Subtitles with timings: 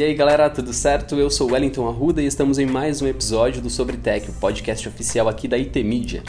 [0.00, 1.14] E aí galera, tudo certo?
[1.16, 4.88] Eu sou Wellington Arruda e estamos em mais um episódio do Sobre Tech, o podcast
[4.88, 6.22] oficial aqui da IT Media.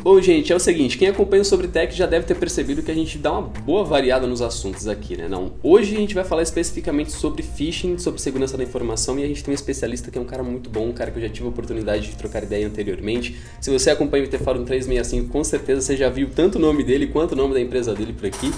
[0.00, 2.92] Bom, gente, é o seguinte, quem acompanha o Sobre Tech já deve ter percebido que
[2.92, 5.26] a gente dá uma boa variada nos assuntos aqui, né?
[5.26, 9.26] Não, hoje a gente vai falar especificamente sobre phishing, sobre segurança da informação e a
[9.26, 11.28] gente tem um especialista que é um cara muito bom, um cara que eu já
[11.28, 13.36] tive a oportunidade de trocar ideia anteriormente.
[13.60, 16.84] Se você acompanha o IT Fórum 365, com certeza você já viu tanto o nome
[16.84, 18.52] dele quanto o nome da empresa dele por aqui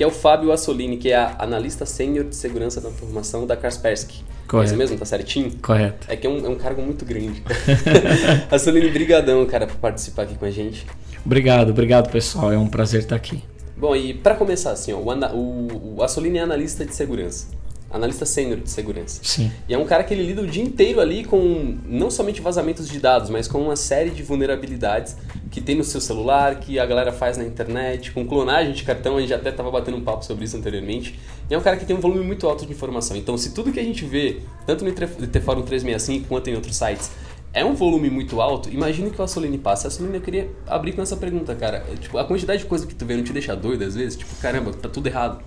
[0.00, 4.24] que é o Fábio Assolini, que é analista sênior de segurança da informação da Kaspersky.
[4.48, 4.72] Correto.
[4.72, 4.96] É mesmo?
[4.96, 5.52] Tá certinho?
[5.60, 6.06] Correto.
[6.10, 7.42] É que é um, é um cargo muito grande.
[8.50, 10.86] Assolini, brigadão, cara, por participar aqui com a gente.
[11.22, 12.50] Obrigado, obrigado, pessoal.
[12.50, 13.44] É um prazer estar aqui.
[13.76, 17.48] Bom, e para começar, assim, ó, o, o, o Assolini é analista de segurança
[17.90, 19.20] analista sênior de segurança.
[19.22, 19.50] Sim.
[19.68, 22.88] E é um cara que ele lida o dia inteiro ali com não somente vazamentos
[22.88, 25.16] de dados, mas com uma série de vulnerabilidades
[25.50, 29.16] que tem no seu celular, que a galera faz na internet, com clonagem de cartão,
[29.16, 31.18] a gente até estava batendo um papo sobre isso anteriormente.
[31.50, 33.16] E é um cara que tem um volume muito alto de informação.
[33.16, 36.76] Então, se tudo que a gente vê, tanto no IT Forum 365 quanto em outros
[36.76, 37.10] sites,
[37.52, 39.88] é um volume muito alto, imagina que o Assolini passa.
[39.88, 41.84] Assolini, eu queria abrir com essa pergunta, cara.
[42.00, 44.16] Tipo, a quantidade de coisa que tu vê não te deixa doido às vezes?
[44.16, 45.42] Tipo, caramba, tá tudo errado.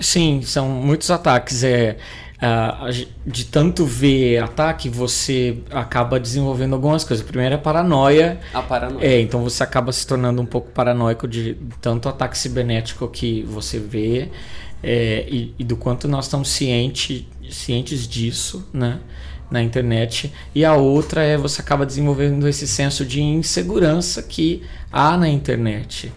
[0.00, 1.62] Sim, são muitos ataques.
[1.64, 1.96] É,
[3.24, 7.24] de tanto ver ataque, você acaba desenvolvendo algumas coisas.
[7.24, 8.40] Primeiro é a paranoia.
[8.52, 9.06] A paranoia.
[9.06, 13.78] É, então você acaba se tornando um pouco paranoico de tanto ataque cibernético que você
[13.78, 14.28] vê
[14.82, 18.98] é, e, e, do quanto nós estamos ciente, cientes disso, né?
[19.48, 20.32] Na internet.
[20.54, 26.12] E a outra é você acaba desenvolvendo esse senso de insegurança que há na internet.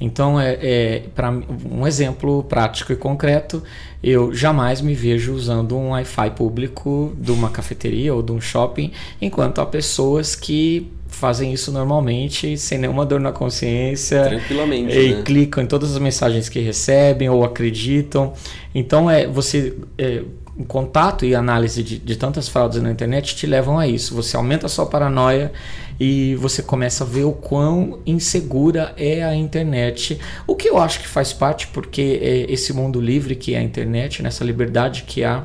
[0.00, 3.62] Então, é, é para um exemplo prático e concreto,
[4.02, 8.92] eu jamais me vejo usando um Wi-Fi público de uma cafeteria ou de um shopping,
[9.20, 14.22] enquanto há pessoas que fazem isso normalmente, sem nenhuma dor na consciência.
[14.24, 14.96] Tranquilamente.
[14.96, 15.22] E né?
[15.22, 18.32] clicam em todas as mensagens que recebem ou acreditam.
[18.74, 19.74] Então, é você.
[19.98, 20.22] É,
[20.56, 24.14] o contato e análise de, de tantas fraudes na internet te levam a isso.
[24.14, 25.52] Você aumenta a sua paranoia
[26.00, 30.18] e você começa a ver o quão insegura é a internet.
[30.46, 33.62] O que eu acho que faz parte, porque é esse mundo livre que é a
[33.62, 35.44] internet, nessa liberdade que há,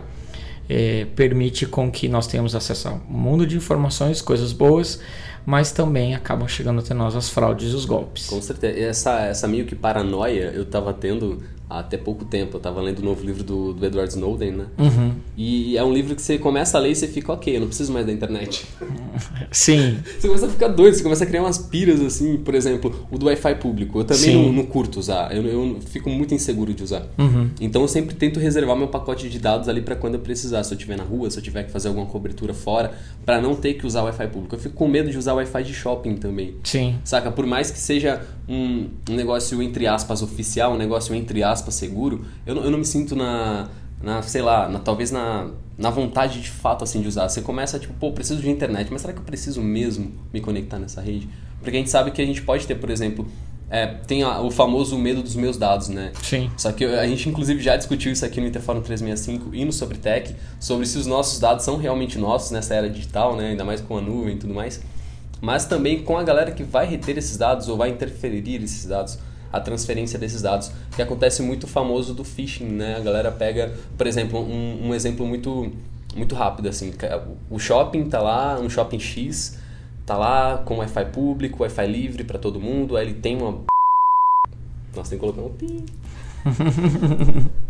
[0.70, 5.02] é, permite com que nós tenhamos acesso a um mundo de informações, coisas boas,
[5.46, 8.28] mas também acabam chegando até nós as fraudes e os golpes.
[8.28, 8.80] Com certeza.
[8.80, 12.56] Essa, essa meio que paranoia eu estava tendo até pouco tempo.
[12.56, 14.66] Eu estava lendo o um novo livro do, do Edward Snowden, né?
[14.78, 15.14] Uhum.
[15.38, 17.68] E é um livro que você começa a ler e você fica, ok, eu não
[17.68, 18.66] preciso mais da internet.
[19.52, 19.98] Sim.
[20.20, 23.18] Você começa a ficar doido, você começa a criar umas piras assim, por exemplo, o
[23.18, 24.00] do Wi-Fi público.
[24.00, 27.06] Eu também não, não, curto usar, eu, eu fico muito inseguro de usar.
[27.18, 27.50] Uhum.
[27.60, 30.64] Então eu sempre tento reservar meu pacote de dados ali para quando eu precisar.
[30.64, 32.94] Se eu estiver na rua, se eu tiver que fazer alguma cobertura fora,
[33.26, 34.56] para não ter que usar o Wi-Fi público.
[34.56, 36.56] Eu fico com medo de usar o Wi-Fi de shopping também.
[36.64, 36.96] Sim.
[37.04, 37.32] Saca?
[37.32, 42.26] Por mais que seja um, um negócio entre aspas oficial, um negócio entre aspas seguro,
[42.46, 43.70] eu não, eu não me sinto na,
[44.02, 47.28] na sei lá, na, talvez na, na vontade de fato assim de usar.
[47.28, 50.80] Você começa tipo, pô, preciso de internet, mas será que eu preciso mesmo me conectar
[50.80, 51.28] nessa rede?
[51.60, 53.28] Porque a gente sabe que a gente pode ter, por exemplo,
[53.70, 56.12] é, tem a, o famoso medo dos meus dados, né?
[56.22, 56.52] Sim.
[56.56, 59.98] Só que a gente inclusive já discutiu isso aqui no Interfórum 365 e no Sobre
[59.98, 63.50] Tech, sobre se os nossos dados são realmente nossos nessa era digital, né?
[63.50, 64.82] Ainda mais com a nuvem e tudo mais.
[65.42, 69.18] Mas também com a galera que vai reter esses dados ou vai interferir esses dados
[69.56, 72.98] a transferência desses dados, que acontece muito famoso do phishing, né?
[72.98, 75.72] A galera pega, por exemplo, um, um exemplo muito
[76.16, 76.94] muito rápido assim,
[77.50, 79.60] o shopping tá lá, um shopping X,
[80.06, 83.60] tá lá com Wi-Fi público, Wi-Fi livre para todo mundo, aí ele tem uma
[84.96, 85.86] Nossa, tem que colocar um pi.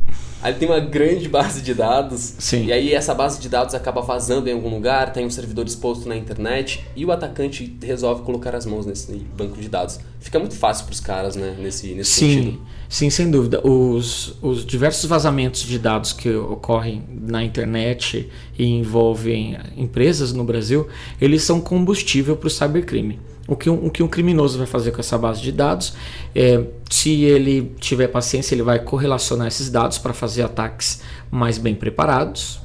[0.46, 2.36] Aí tem uma grande base de dados.
[2.38, 2.66] Sim.
[2.66, 6.08] E aí essa base de dados acaba vazando em algum lugar, tem um servidor exposto
[6.08, 10.00] na internet e o atacante resolve colocar as mãos nesse banco de dados.
[10.20, 12.62] Fica muito fácil para os caras, né, nesse, nesse sim, sentido.
[12.88, 13.68] Sim, sem dúvida.
[13.68, 20.88] Os, os diversos vazamentos de dados que ocorrem na internet e envolvem empresas no Brasil,
[21.20, 23.20] eles são combustível para o cybercrime.
[23.48, 25.94] O que, um, o que um criminoso vai fazer com essa base de dados
[26.34, 31.76] é, se ele tiver paciência, ele vai correlacionar esses dados para fazer ataques mais bem
[31.76, 32.60] preparados.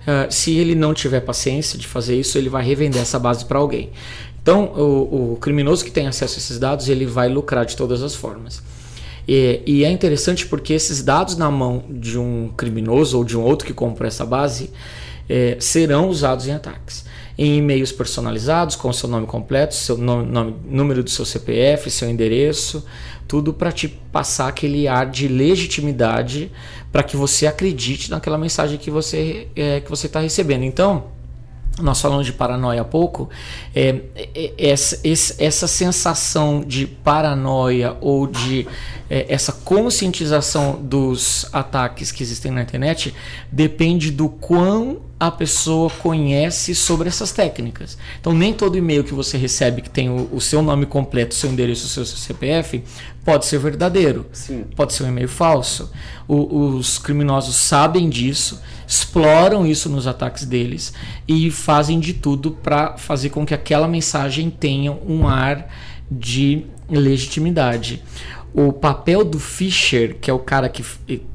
[0.00, 3.58] Uh, se ele não tiver paciência de fazer isso, ele vai revender essa base para
[3.58, 3.90] alguém.
[4.40, 8.02] Então, o, o, criminoso que tem acesso a esses dados, ele vai lucrar de todas
[8.02, 8.62] as formas.
[9.28, 13.42] E, e, é interessante porque esses dados na mão de um criminoso ou de um
[13.42, 14.70] outro que comprou essa base
[15.28, 17.04] é, serão usados em ataques
[17.40, 22.10] em e-mails personalizados com seu nome completo, seu nome, nome, número do seu CPF, seu
[22.10, 22.84] endereço,
[23.26, 26.52] tudo para te passar aquele ar de legitimidade
[26.92, 30.64] para que você acredite naquela mensagem que você é, que você está recebendo.
[30.64, 31.04] Então
[31.80, 33.30] nós falamos de paranoia há pouco,
[33.74, 35.00] é, é, essa,
[35.38, 38.66] essa sensação de paranoia ou de
[39.10, 43.12] é, essa conscientização dos ataques que existem na internet
[43.50, 47.98] depende do quão a pessoa conhece sobre essas técnicas.
[48.18, 51.50] Então, nem todo e-mail que você recebe que tem o, o seu nome completo, seu
[51.50, 52.82] endereço, o seu CPF,
[53.22, 54.26] pode ser verdadeiro.
[54.32, 54.64] Sim.
[54.74, 55.92] Pode ser um e-mail falso.
[56.26, 60.94] O, os criminosos sabem disso, exploram isso nos ataques deles
[61.28, 65.68] e fazem de tudo para fazer com que aquela mensagem tenha um ar
[66.10, 68.02] de legitimidade.
[68.52, 70.82] O papel do Fisher, que é o cara que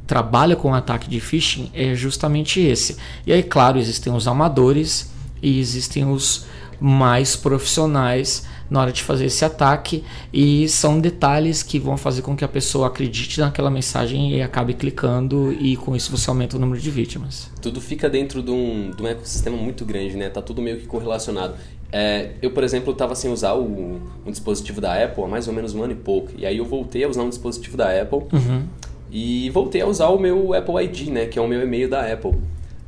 [0.06, 2.98] trabalha com ataque de phishing, é justamente esse.
[3.26, 6.46] E aí, claro, existem os amadores e existem os
[6.80, 10.04] mais profissionais na hora de fazer esse ataque
[10.34, 14.74] e são detalhes que vão fazer com que a pessoa acredite naquela mensagem e acabe
[14.74, 17.50] clicando e com isso você aumenta o número de vítimas.
[17.62, 20.30] Tudo fica dentro de um, de um ecossistema muito grande, né?
[20.30, 21.56] Tá tudo meio que correlacionado.
[21.92, 25.54] É, eu, por exemplo, estava sem usar o, um dispositivo da Apple há mais ou
[25.54, 26.32] menos um ano e pouco.
[26.38, 28.64] E aí eu voltei a usar um dispositivo da Apple uhum.
[29.12, 31.26] e voltei a usar o meu Apple ID, né?
[31.26, 32.34] Que é o meu e-mail da Apple.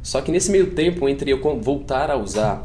[0.03, 2.61] Só que nesse meio tempo, entre eu voltar a usar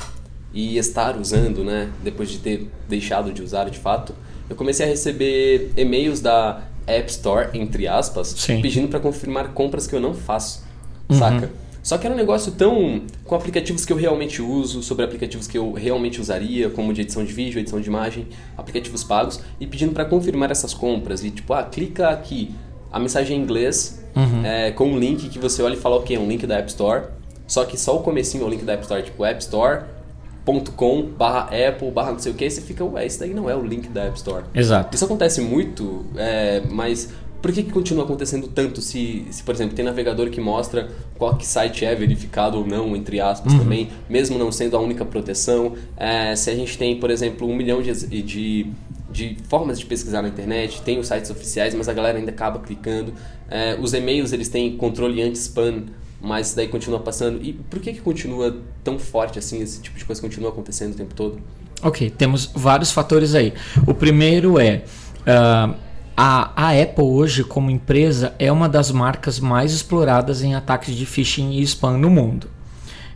[0.55, 1.91] e estar usando, né?
[2.03, 4.15] Depois de ter deixado de usar de fato,
[4.49, 8.61] eu comecei a receber e-mails da App Store, entre aspas, Sim.
[8.61, 10.65] pedindo para confirmar compras que eu não faço,
[11.09, 11.19] Uhum.
[11.19, 11.51] saca?
[11.83, 13.03] Só que era um negócio tão.
[13.25, 17.25] com aplicativos que eu realmente uso, sobre aplicativos que eu realmente usaria, como de edição
[17.25, 21.25] de vídeo, edição de imagem, aplicativos pagos, e pedindo para confirmar essas compras.
[21.25, 22.55] E tipo, ah, clica aqui.
[22.93, 24.45] A mensagem em inglês, Uhum.
[24.45, 26.69] é, com um link que você olha e fala, ok, é um link da App
[26.69, 27.05] Store.
[27.47, 31.91] Só que só o comecinho é o link da App Store, tipo appstore.com barra Apple
[31.91, 34.05] barra não sei o que, você fica, ué, esse daí não é o link da
[34.05, 34.45] App Store.
[34.55, 34.95] Exato.
[34.95, 37.11] Isso acontece muito, é, mas
[37.43, 41.37] por que, que continua acontecendo tanto se, se, por exemplo, tem navegador que mostra qual
[41.37, 45.75] que site é verificado ou não, entre aspas, também, mesmo não sendo a única proteção?
[45.97, 47.93] É, se a gente tem, por exemplo, um milhão de,
[48.23, 48.67] de,
[49.11, 52.61] de formas de pesquisar na internet, tem os sites oficiais, mas a galera ainda acaba
[52.61, 53.13] clicando.
[53.51, 55.87] É, os e-mails, eles têm controle anti-spam,
[56.21, 57.43] mas daí continua passando.
[57.43, 60.97] E por que que continua tão forte assim, esse tipo de coisa continua acontecendo o
[60.97, 61.41] tempo todo?
[61.83, 63.53] Ok, temos vários fatores aí.
[63.85, 64.85] O primeiro é.
[65.27, 65.75] ah,
[66.17, 71.07] a, a Apple hoje, como empresa, é uma das marcas mais exploradas em ataques de
[71.07, 72.49] phishing e spam no mundo.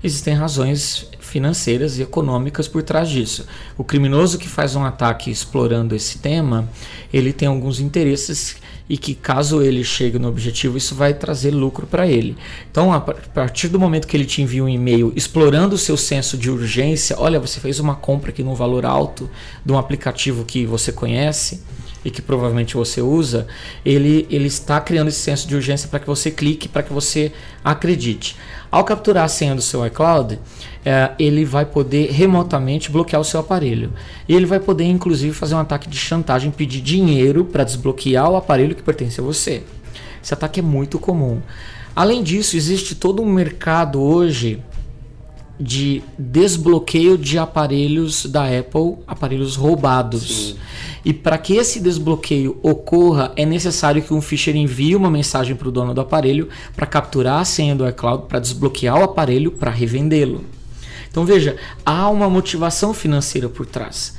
[0.02, 3.46] Existem razões financeiras e econômicas por trás disso.
[3.76, 6.68] O criminoso que faz um ataque explorando esse tema,
[7.12, 8.56] ele tem alguns interesses
[8.88, 12.36] e que caso ele chegue no objetivo, isso vai trazer lucro para ele.
[12.70, 16.38] Então, a partir do momento que ele te envia um e-mail explorando o seu senso
[16.38, 19.28] de urgência, olha, você fez uma compra aqui num valor alto
[19.64, 21.62] de um aplicativo que você conhece,
[22.06, 23.48] e que provavelmente você usa,
[23.84, 27.32] ele, ele está criando esse senso de urgência para que você clique, para que você
[27.64, 28.36] acredite.
[28.70, 30.38] Ao capturar a senha do seu iCloud,
[30.84, 33.92] é, ele vai poder remotamente bloquear o seu aparelho.
[34.28, 38.36] E ele vai poder, inclusive, fazer um ataque de chantagem, pedir dinheiro para desbloquear o
[38.36, 39.64] aparelho que pertence a você.
[40.22, 41.42] Esse ataque é muito comum.
[41.94, 44.62] Além disso, existe todo um mercado hoje
[45.58, 50.54] de desbloqueio de aparelhos da Apple, aparelhos roubados.
[50.54, 50.56] Sim.
[51.04, 55.68] E para que esse desbloqueio ocorra, é necessário que um Fisher envie uma mensagem para
[55.68, 59.70] o dono do aparelho para capturar a senha do iCloud, para desbloquear o aparelho, para
[59.70, 60.44] revendê-lo.
[61.08, 64.14] Então veja, há uma motivação financeira por trás.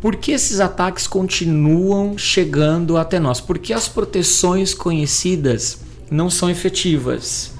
[0.00, 3.40] Por que esses ataques continuam chegando até nós?
[3.40, 5.78] Porque as proteções conhecidas
[6.10, 7.53] não são efetivas.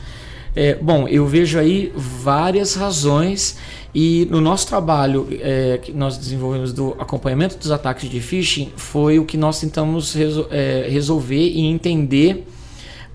[0.56, 3.56] É, bom, eu vejo aí várias razões
[3.94, 9.18] e no nosso trabalho é, que nós desenvolvemos do acompanhamento dos ataques de phishing foi
[9.18, 12.46] o que nós tentamos resol é, resolver e entender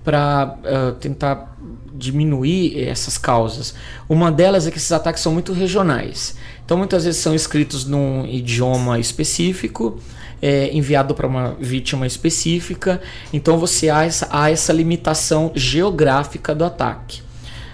[0.04, 1.56] para uh, tentar
[1.92, 3.74] diminuir essas causas.
[4.08, 6.36] Uma delas é que esses ataques são muito regionais.
[6.64, 9.98] Então muitas vezes são escritos num idioma específico,
[10.40, 13.00] é, enviado para uma vítima específica.
[13.32, 17.20] Então você há essa, há essa limitação geográfica do ataque.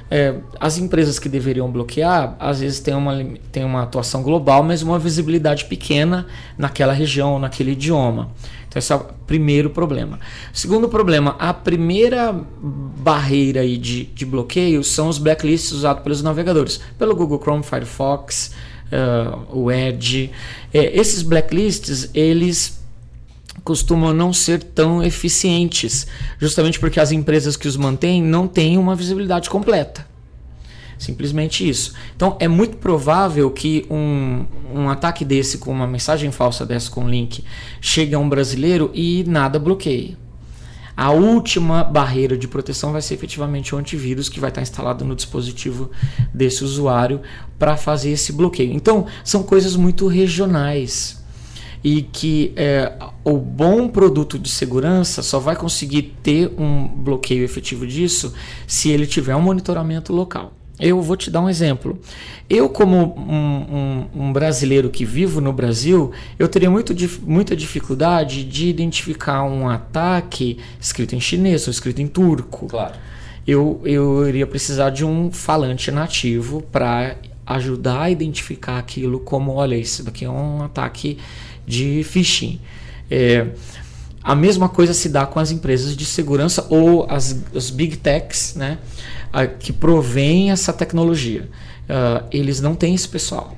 [0.09, 4.83] É, as empresas que deveriam bloquear, às vezes tem uma, tem uma atuação global, mas
[4.83, 8.31] uma visibilidade pequena naquela região, naquele idioma.
[8.69, 10.21] Então, esse é o primeiro problema.
[10.53, 16.81] Segundo problema, a primeira barreira aí de, de bloqueio são os blacklists usados pelos navegadores,
[16.97, 18.53] pelo Google Chrome, Firefox,
[18.93, 20.31] uh, o Edge.
[20.73, 22.86] É, esses blacklists, eles
[23.67, 26.07] costumam não ser tão eficientes,
[26.39, 30.07] justamente porque as empresas que os mantêm não têm uma visibilidade completa.
[30.97, 31.93] Simplesmente isso.
[32.15, 37.09] Então é muito provável que um, um ataque desse com uma mensagem falsa dessa com
[37.09, 37.45] link
[37.81, 40.17] chegue a um brasileiro e nada bloqueie.
[40.97, 45.15] A última barreira de proteção vai ser efetivamente o antivírus que vai estar instalado no
[45.15, 45.91] dispositivo
[46.33, 47.21] desse usuário
[47.59, 48.73] para fazer esse bloqueio.
[48.73, 51.23] Então, são coisas muito regionais.
[51.87, 57.87] E que é, o bom produto de segurança só vai conseguir ter um bloqueio efetivo
[57.87, 58.35] disso
[58.67, 60.53] se ele tiver um monitoramento local.
[60.81, 61.97] Eu vou te dar um exemplo.
[62.51, 68.43] Eu, como um, um, um, brasileiro que vivo no Brasil, eu teria muito, muita dificuldade
[68.43, 72.67] de identificar um ataque escrito em chinês ou escrito em turco.
[72.67, 72.95] Claro.
[73.47, 77.15] Eu, eu iria precisar de um falante nativo para
[77.47, 81.17] ajudar a identificar aquilo como, olha, isso daqui é um ataque
[81.67, 82.61] de phishing.
[83.11, 83.49] É,
[84.23, 87.33] a mesma coisa se dá com as empresas de segurança ou as,
[87.71, 88.79] big techs, né,
[89.61, 91.49] que provém essa tecnologia.
[91.85, 93.57] Uh, eles não têm esse pessoal.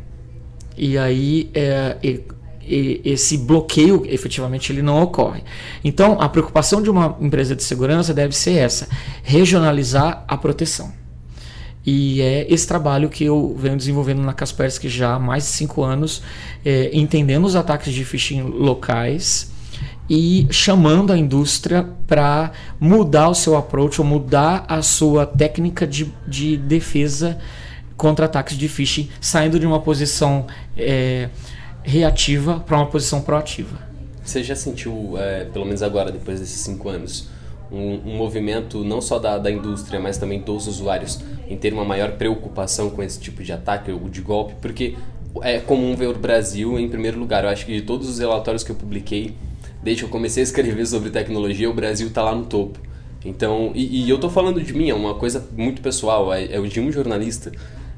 [0.76, 2.22] E aí é, e,
[2.60, 5.42] e, esse bloqueio efetivamente ele não ocorre.
[5.82, 8.86] Então a preocupação de uma empresa de segurança deve ser essa:
[9.22, 10.92] regionalizar a proteção.
[11.90, 15.82] E é esse trabalho que eu venho desenvolvendo na Kaspersky já há mais de cinco
[15.82, 16.22] anos,
[16.62, 19.50] é, entendendo os ataques de phishing locais
[20.06, 26.12] e chamando a indústria para mudar o seu approach ou mudar a sua técnica de,
[26.26, 27.38] de defesa
[27.96, 31.30] contra ataques de phishing, saindo de uma posição é,
[31.82, 33.78] reativa para uma posição proativa.
[34.22, 37.30] Você já sentiu, é, pelo menos agora, depois desses cinco anos,
[37.70, 41.84] um, um, movimento não só da, da indústria, mas também dos usuários em ter uma
[41.84, 44.54] maior preocupação com esse tipo de ataque ou de golpe?
[44.60, 44.96] Porque
[45.42, 47.44] é comum ver o Brasil em primeiro lugar.
[47.44, 49.34] Eu acho que de todos os relatórios que eu publiquei,
[49.82, 52.78] desde que eu comecei a escrever sobre tecnologia, o Brasil está lá no topo.
[53.24, 56.60] Então, e, e eu estou falando de mim, é uma coisa muito pessoal, é, é
[56.60, 57.52] de um jornalista.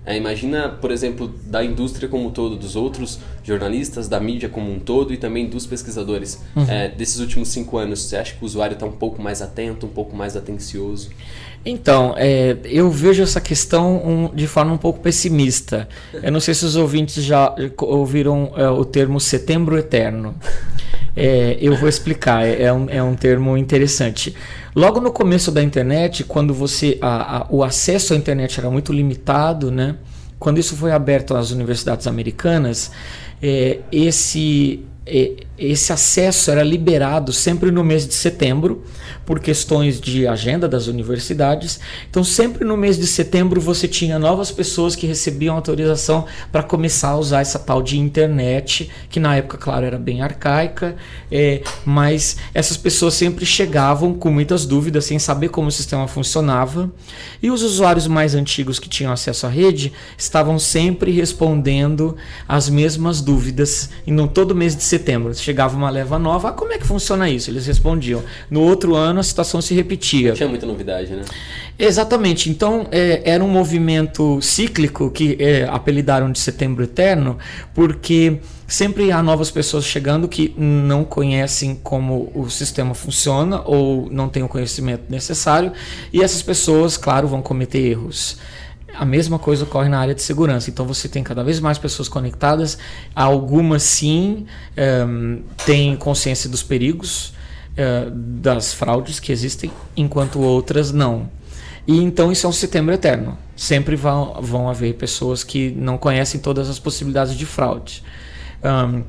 [0.04, 4.72] É, imagina, por exemplo, da indústria como um todo, dos outros jornalistas, da mídia como
[4.72, 6.40] um todo e também dos pesquisadores.
[6.56, 6.64] Uhum.
[6.68, 9.86] É, desses últimos cinco anos, você acha que o usuário está um pouco mais atento,
[9.86, 11.10] um pouco mais atencioso?
[11.64, 15.86] Então, é, eu vejo essa questão um, de forma um pouco pessimista.
[16.14, 20.34] Eu não sei se os ouvintes já ouviram é, o termo setembro eterno.
[21.14, 24.34] É, eu vou explicar, é, é, um, é um termo interessante.
[24.74, 28.92] Logo no começo da internet, quando você a, a, o acesso à internet era muito
[28.92, 29.96] limitado, né?
[30.40, 32.90] quando isso foi aberto às universidades americanas,
[33.42, 34.82] é, esse
[35.60, 38.82] esse acesso era liberado sempre no mês de setembro,
[39.26, 41.78] por questões de agenda das universidades.
[42.08, 47.10] Então, sempre no mês de setembro você tinha novas pessoas que recebiam autorização para começar
[47.10, 50.96] a usar essa tal de internet, que na época, claro, era bem arcaica,
[51.30, 56.90] é, mas essas pessoas sempre chegavam com muitas dúvidas, sem saber como o sistema funcionava.
[57.42, 62.16] E os usuários mais antigos que tinham acesso à rede estavam sempre respondendo
[62.48, 66.72] as mesmas dúvidas, e não todo mês de setembro chegava uma leva nova, ah, como
[66.72, 67.50] é que funciona isso?
[67.50, 68.22] Eles respondiam.
[68.48, 70.28] No outro ano a situação se repetia.
[70.28, 71.22] Não tinha muita novidade, né?
[71.76, 72.48] Exatamente.
[72.48, 77.36] Então é, era um movimento cíclico que é, apelidaram de Setembro Eterno,
[77.74, 78.38] porque
[78.68, 84.44] sempre há novas pessoas chegando que não conhecem como o sistema funciona ou não têm
[84.44, 85.72] o conhecimento necessário,
[86.12, 88.38] e essas pessoas, claro, vão cometer erros.
[88.94, 90.70] A mesma coisa ocorre na área de segurança.
[90.70, 92.78] Então você tem cada vez mais pessoas conectadas.
[93.14, 97.32] Algumas sim um, ehm, têm consciência dos perigos,
[97.70, 101.28] uh, das fraudes que existem, enquanto outras não.
[101.86, 103.38] E então isso é um setembro eterno.
[103.56, 108.02] Sempre vão, vão haver pessoas que não conhecem todas as possibilidades de fraude.
[108.62, 109.02] Um,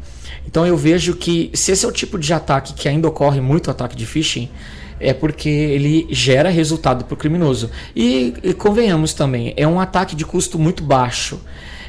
[0.48, 3.70] então eu vejo que se esse é o tipo de ataque que ainda ocorre muito
[3.70, 4.50] ataque de phishing,
[5.02, 7.70] é porque ele gera resultado para o criminoso.
[7.96, 11.40] E, e, convenhamos também, é um ataque de custo muito baixo.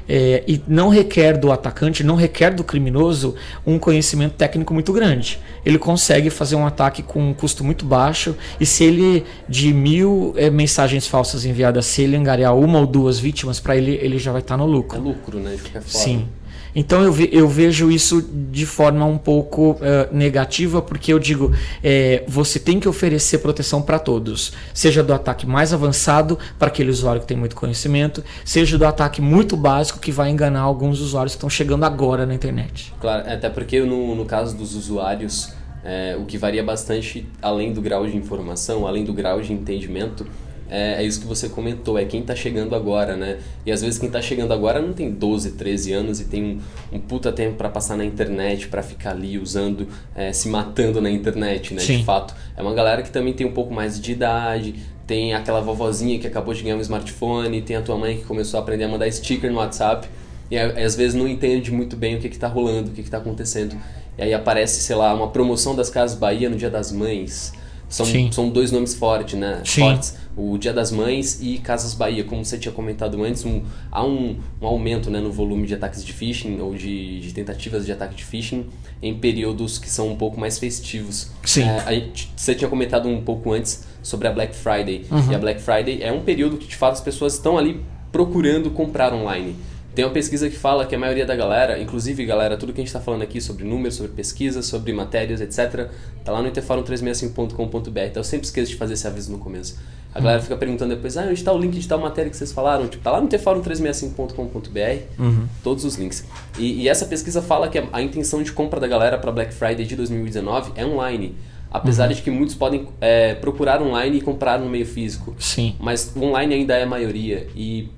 [0.08, 5.38] É, e não requer do atacante, não requer do criminoso um conhecimento técnico muito grande.
[5.64, 10.34] Ele consegue fazer um ataque com um custo muito baixo e se ele de mil
[10.36, 14.32] é, mensagens falsas enviadas, se ele angariar uma ou duas vítimas, para ele ele já
[14.32, 14.98] vai estar tá no lucro.
[14.98, 15.56] É lucro, né?
[15.56, 16.04] Fica fora.
[16.04, 16.26] Sim.
[16.74, 19.78] Então eu, ve, eu vejo isso de forma um pouco uh,
[20.10, 21.52] negativa, porque eu digo,
[21.82, 26.90] é, você tem que oferecer proteção para todos, seja do ataque mais avançado para aquele
[26.90, 31.34] usuário que tem muito conhecimento, seja do ataque muito básico que vai enganar alguns usuários
[31.34, 32.94] que estão chegando agora na internet.
[33.00, 35.52] Claro, até porque no, no caso dos usuários,
[35.84, 40.26] é, o que varia bastante, além do grau de informação, além do grau de entendimento,
[40.68, 43.38] é, é isso que você comentou, é quem está chegando agora, né?
[43.64, 46.96] E às vezes quem está chegando agora não tem 12, 13 anos e tem um,
[46.96, 51.10] um puta tempo para passar na internet, para ficar ali usando, é, se matando na
[51.10, 51.80] internet, né?
[51.80, 51.98] Sim.
[51.98, 52.34] De fato.
[52.56, 54.74] É uma galera que também tem um pouco mais de idade,
[55.06, 58.58] tem aquela vovozinha que acabou de ganhar um smartphone, tem a tua mãe que começou
[58.58, 60.08] a aprender a mandar sticker no WhatsApp
[60.50, 63.76] e às vezes não entende muito bem o que está rolando, o que está acontecendo.
[64.18, 67.52] E aí aparece, sei lá, uma promoção das Casas Bahia no Dia das Mães
[67.92, 69.60] são, são dois nomes fortes, né?
[69.64, 69.82] Sim.
[69.82, 70.16] Fortes.
[70.34, 74.38] O Dia das Mães e Casas Bahia, como você tinha comentado antes, um, há um,
[74.60, 78.14] um aumento né, no volume de ataques de phishing ou de, de tentativas de ataque
[78.14, 78.64] de phishing
[79.02, 81.30] em períodos que são um pouco mais festivos.
[81.44, 81.64] Sim.
[81.64, 85.04] É, a gente, você tinha comentado um pouco antes sobre a Black Friday.
[85.10, 85.30] Uhum.
[85.30, 88.70] E a Black Friday é um período que de fato as pessoas estão ali procurando
[88.70, 89.54] comprar online.
[89.94, 92.82] Tem uma pesquisa que fala que a maioria da galera, inclusive galera, tudo que a
[92.82, 95.90] gente está falando aqui sobre números, sobre pesquisas, sobre matérias, etc.,
[96.24, 98.00] tá lá no interforum365.com.br.
[98.00, 99.78] Então eu sempre esqueço de fazer esse aviso no começo.
[100.14, 102.52] A galera fica perguntando depois, ah, onde está o link de tal matéria que vocês
[102.52, 102.86] falaram?
[102.86, 105.46] Tipo, tá lá no interforum365.com.br, uhum.
[105.64, 106.24] todos os links.
[106.58, 109.54] E, e, essa pesquisa fala que a, a intenção de compra da galera para Black
[109.54, 111.34] Friday de 2019 é online.
[111.70, 112.14] Apesar uhum.
[112.14, 115.34] de que muitos podem é, procurar online e comprar no meio físico.
[115.38, 115.74] Sim.
[115.80, 117.48] Mas online ainda é a maioria.
[117.56, 117.88] E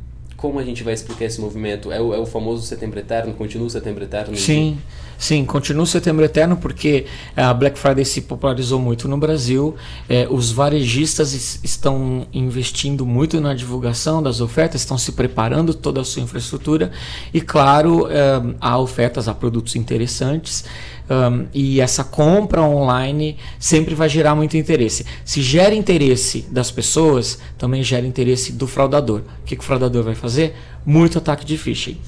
[0.44, 1.90] como a gente vai explicar esse movimento?
[1.90, 3.32] É o, é o famoso setembro eterno?
[3.32, 4.36] Continua o setembro eterno?
[4.36, 4.76] Sim,
[5.16, 9.74] sim, continua o setembro eterno porque a Black Friday se popularizou muito no Brasil.
[10.06, 16.04] É, os varejistas estão investindo muito na divulgação das ofertas, estão se preparando toda a
[16.04, 16.92] sua infraestrutura
[17.32, 20.66] e, claro, é, há ofertas, há produtos interessantes.
[21.08, 25.04] Um, e essa compra online sempre vai gerar muito interesse.
[25.24, 29.20] Se gera interesse das pessoas, também gera interesse do fraudador.
[29.20, 30.54] O que, que o fraudador vai fazer?
[30.84, 31.98] Muito ataque de phishing.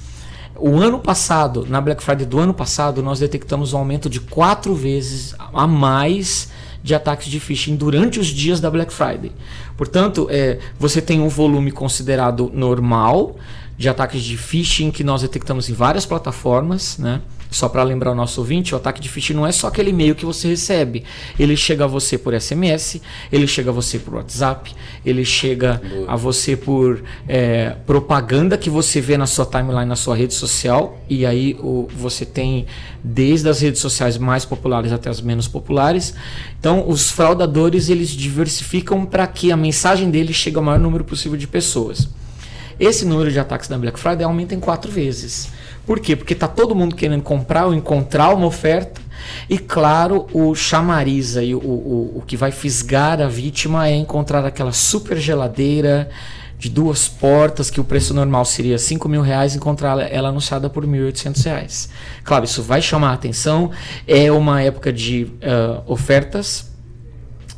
[0.59, 4.73] O ano passado, na Black Friday do ano passado, nós detectamos um aumento de quatro
[4.73, 6.49] vezes a mais
[6.81, 9.31] de ataques de phishing durante os dias da Black Friday.
[9.75, 13.35] Portanto, é, você tem um volume considerado normal
[13.77, 17.21] de ataques de phishing que nós detectamos em várias plataformas, né?
[17.49, 20.15] Só para lembrar o nosso ouvinte, o ataque de phishing não é só aquele e-mail
[20.15, 21.03] que você recebe.
[21.39, 23.01] Ele chega a você por SMS,
[23.31, 24.73] ele chega a você por WhatsApp,
[25.05, 30.15] ele chega a você por é, propaganda que você vê na sua timeline, na sua
[30.15, 30.99] rede social.
[31.09, 32.65] E aí o, você tem
[33.03, 36.13] desde as redes sociais mais populares até as menos populares.
[36.59, 41.37] Então, os fraudadores eles diversificam para que a mensagem deles chegue ao maior número possível
[41.37, 42.09] de pessoas.
[42.79, 45.49] Esse número de ataques da Black Friday aumenta em quatro vezes.
[45.87, 46.17] Por quê?
[46.17, 49.01] Porque está todo mundo querendo comprar ou encontrar uma oferta.
[49.49, 54.45] E claro, o chamariza e o, o, o que vai fisgar a vítima é encontrar
[54.45, 56.09] aquela super geladeira
[56.59, 60.85] de duas portas, que o preço normal seria 5 mil reais, encontrar ela anunciada por
[60.85, 61.89] 1.800 reais.
[62.23, 63.71] Claro, isso vai chamar a atenção,
[64.07, 66.69] é uma época de uh, ofertas,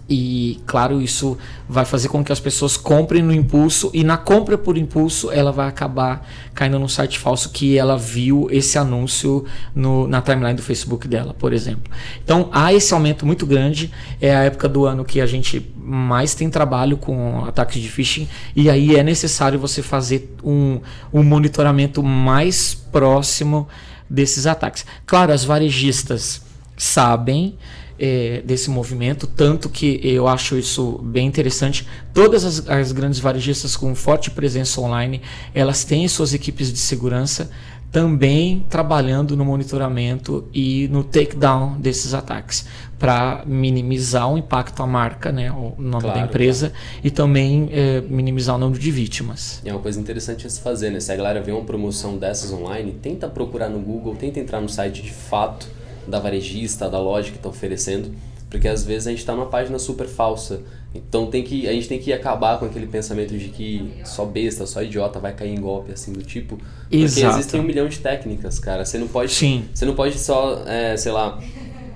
[0.10, 4.58] e, claro, isso vai fazer com que as pessoas comprem no impulso e na compra
[4.58, 9.46] por impulso ela vai acabar caindo num site falso que ela viu esse anúncio
[9.76, 11.94] no, na timeline do Facebook dela, por exemplo.
[12.24, 13.92] Então há esse aumento muito grande.
[14.20, 18.28] É a época do ano que a gente mais tem trabalho com ataques de phishing
[18.56, 20.82] e aí é necessário você fazer um,
[21.14, 23.68] um monitoramento mais próximo
[24.10, 24.88] desses ataques.
[25.06, 26.42] Claro, as varejistas
[26.76, 27.58] sabem
[28.00, 31.86] é, desse movimento, tanto que eu acho isso bem interessante.
[32.14, 35.22] Todas as, as, grandes varejistas com forte presença online,
[35.54, 37.50] elas têm suas equipes de segurança
[37.92, 42.66] também trabalhando no monitoramento e no takedown desses ataques
[43.00, 46.86] para minimizar o impacto à marca, né, o nome claro, da empresa claro.
[47.04, 49.62] e também é, minimizar o número de vítimas.
[49.66, 51.00] É uma coisa interessante a se fazer, né?
[51.00, 54.70] Se a galera vê uma promoção dessas online, tenta procurar no Google, tenta entrar no
[54.70, 55.79] site de fato
[56.10, 58.14] da varejista, da loja que está oferecendo,
[58.50, 60.62] porque às vezes a gente está numa página super falsa.
[60.94, 64.66] Então tem que, a gente tem que acabar com aquele pensamento de que só besta,
[64.66, 66.58] só idiota vai cair em golpe assim do tipo.
[66.58, 67.38] Porque Exato.
[67.38, 68.84] existem um milhão de técnicas, cara.
[68.84, 69.32] Você não pode.
[69.32, 69.66] Sim.
[69.72, 71.40] Você não pode só, é, sei lá,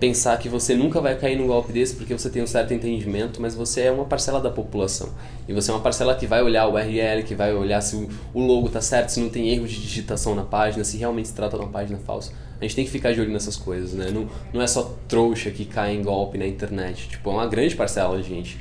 [0.03, 3.41] pensar que você nunca vai cair num golpe desse porque você tem um certo entendimento,
[3.41, 5.07] mas você é uma parcela da população.
[5.47, 7.95] E você é uma parcela que vai olhar o URL, que vai olhar se
[8.33, 11.33] o logo tá certo, se não tem erro de digitação na página, se realmente se
[11.33, 12.33] trata de uma página falsa.
[12.59, 14.11] A gente tem que ficar de olho nessas coisas, né?
[14.11, 17.07] Não, não é só trouxa que cai em golpe na internet.
[17.07, 18.57] Tipo, é uma grande parcela de gente.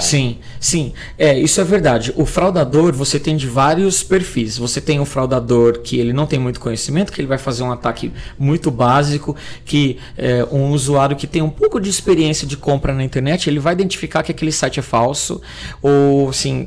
[0.00, 0.92] Sim, sim.
[1.18, 2.12] É, isso é verdade.
[2.16, 4.56] O fraudador, você tem de vários perfis.
[4.56, 7.70] Você tem o fraudador que ele não tem muito conhecimento, que ele vai fazer um
[7.70, 9.36] ataque muito básico,
[9.66, 13.58] que é, um usuário que tem um pouco de experiência de compra na internet, ele
[13.58, 15.42] vai identificar que aquele site é falso,
[15.82, 16.66] ou assim,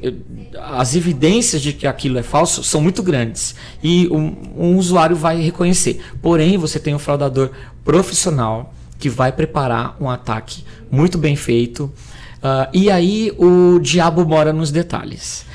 [0.56, 3.56] as evidências de que aquilo é falso são muito grandes.
[3.82, 6.00] E um, um usuário vai reconhecer.
[6.22, 7.50] Porém, você tem um fraudador
[7.84, 11.91] profissional que vai preparar um ataque muito bem feito
[12.39, 15.45] Uh, e aí o diabo mora nos detalhes.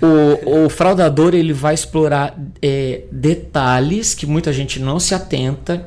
[0.00, 5.86] O, o fraudador ele vai explorar é, detalhes que muita gente não se atenta.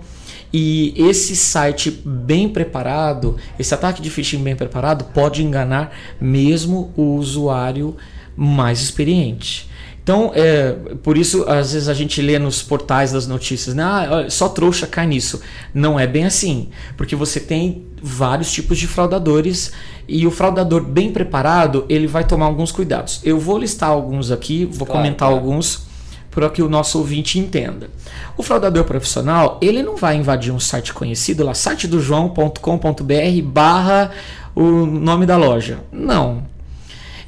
[0.53, 7.15] E esse site bem preparado, esse ataque de phishing bem preparado, pode enganar mesmo o
[7.15, 7.95] usuário
[8.35, 9.69] mais experiente.
[10.03, 13.83] Então, é, por isso, às vezes a gente lê nos portais das notícias, né?
[13.83, 15.41] Ah, só trouxa cai nisso.
[15.73, 19.71] Não é bem assim, porque você tem vários tipos de fraudadores
[20.07, 23.21] e o fraudador bem preparado, ele vai tomar alguns cuidados.
[23.23, 25.35] Eu vou listar alguns aqui, vou claro, comentar claro.
[25.35, 25.83] alguns
[26.31, 27.89] para que o nosso ouvinte entenda.
[28.35, 34.11] O fraudador profissional, ele não vai invadir um site conhecido lá, site do joão.com.br barra
[34.55, 35.79] o nome da loja.
[35.91, 36.43] Não.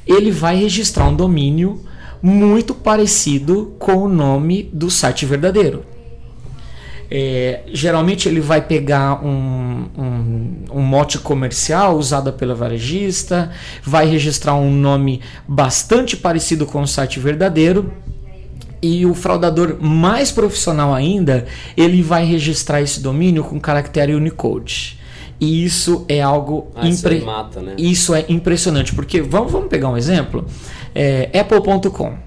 [0.06, 1.80] Ele vai registrar um domínio
[2.24, 5.84] muito parecido com o nome do site verdadeiro.
[7.10, 14.54] É, geralmente ele vai pegar um, um, um, mote comercial usado pela varejista, vai registrar
[14.54, 17.92] um nome bastante parecido com o site verdadeiro.
[18.80, 21.44] E o fraudador mais profissional ainda,
[21.76, 24.98] ele vai registrar esse domínio com caractere Unicode.
[25.40, 27.20] E isso é algo ah, impre...
[27.20, 27.74] mata, né?
[27.76, 30.46] isso é impressionante, porque vamos, vamos pegar um exemplo.
[30.94, 32.24] É, Apple.com.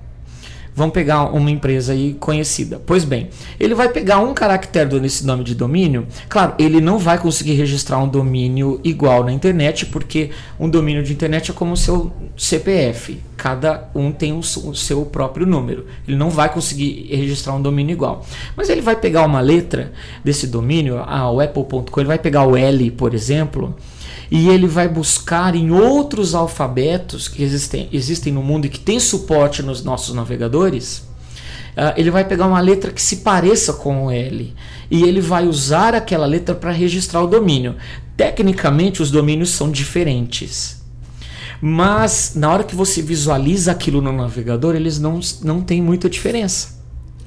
[0.77, 2.79] Vamos pegar uma empresa aí conhecida.
[2.85, 6.05] Pois bem, ele vai pegar um caractere nesse nome de domínio.
[6.29, 11.11] Claro, ele não vai conseguir registrar um domínio igual na internet, porque um domínio de
[11.11, 13.19] internet é como o seu CPF.
[13.35, 15.87] Cada um tem o seu próprio número.
[16.07, 18.23] Ele não vai conseguir registrar um domínio igual.
[18.55, 19.91] Mas ele vai pegar uma letra
[20.23, 23.75] desse domínio, ah, o apple.com, ele vai pegar o L, por exemplo
[24.29, 28.99] e ele vai buscar em outros alfabetos que existem, existem no mundo e que tem
[28.99, 30.97] suporte nos nossos navegadores.
[31.77, 34.53] Uh, ele vai pegar uma letra que se pareça com o L
[34.89, 37.75] e ele vai usar aquela letra para registrar o domínio.
[38.15, 40.81] Tecnicamente, os domínios são diferentes.
[41.61, 46.76] Mas na hora que você visualiza aquilo no navegador, eles não, não têm muita diferença.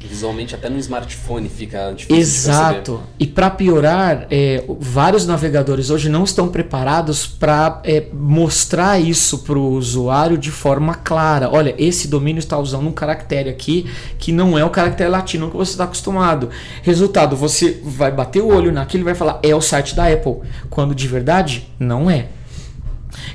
[0.02, 2.16] Visualmente até no smartphone fica difícil.
[2.16, 3.02] Exato.
[3.18, 9.58] E para piorar, é, vários navegadores hoje não estão preparados para é, mostrar isso para
[9.58, 11.50] o usuário de forma clara.
[11.52, 15.56] Olha, esse domínio está usando um caractere aqui que não é o caractere latino que
[15.56, 16.48] você está acostumado.
[16.82, 20.36] Resultado, você vai bater o olho naquilo e vai falar é o site da Apple,
[20.70, 22.28] quando de verdade não é.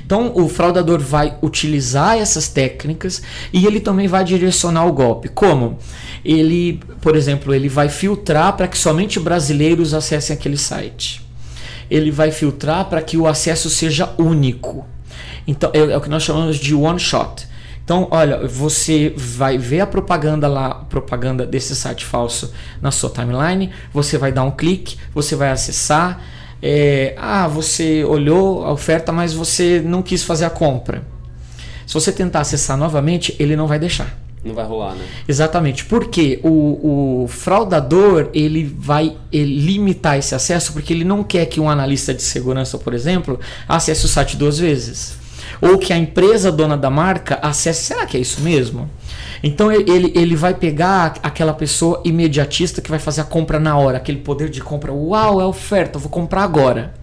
[0.04, 5.28] Então o fraudador vai utilizar essas técnicas e ele também vai direcionar o golpe.
[5.28, 5.78] Como?
[6.26, 11.24] Ele, por exemplo, ele vai filtrar para que somente brasileiros acessem aquele site.
[11.88, 14.84] Ele vai filtrar para que o acesso seja único.
[15.46, 17.46] Então é, é o que nós chamamos de one shot.
[17.84, 23.70] Então, olha, você vai ver a propaganda lá, propaganda desse site falso na sua timeline,
[23.92, 26.20] você vai dar um clique, você vai acessar,
[26.60, 31.04] é, ah, você olhou a oferta, mas você não quis fazer a compra.
[31.86, 34.25] Se você tentar acessar novamente, ele não vai deixar.
[34.46, 35.04] Não vai rolar, né?
[35.26, 35.84] Exatamente.
[35.84, 41.68] Porque o, o fraudador ele vai limitar esse acesso porque ele não quer que um
[41.68, 45.18] analista de segurança, por exemplo, acesse o site duas vezes.
[45.60, 47.84] Ou que a empresa dona da marca acesse.
[47.84, 48.88] Será que é isso mesmo?
[49.42, 53.96] Então ele, ele vai pegar aquela pessoa imediatista que vai fazer a compra na hora,
[53.96, 54.92] aquele poder de compra.
[54.92, 56.94] Uau, é oferta, vou comprar agora.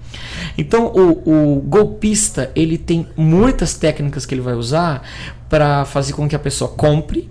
[0.58, 5.08] Então o, o golpista ele tem muitas técnicas que ele vai usar
[5.50, 7.30] para fazer com que a pessoa compre,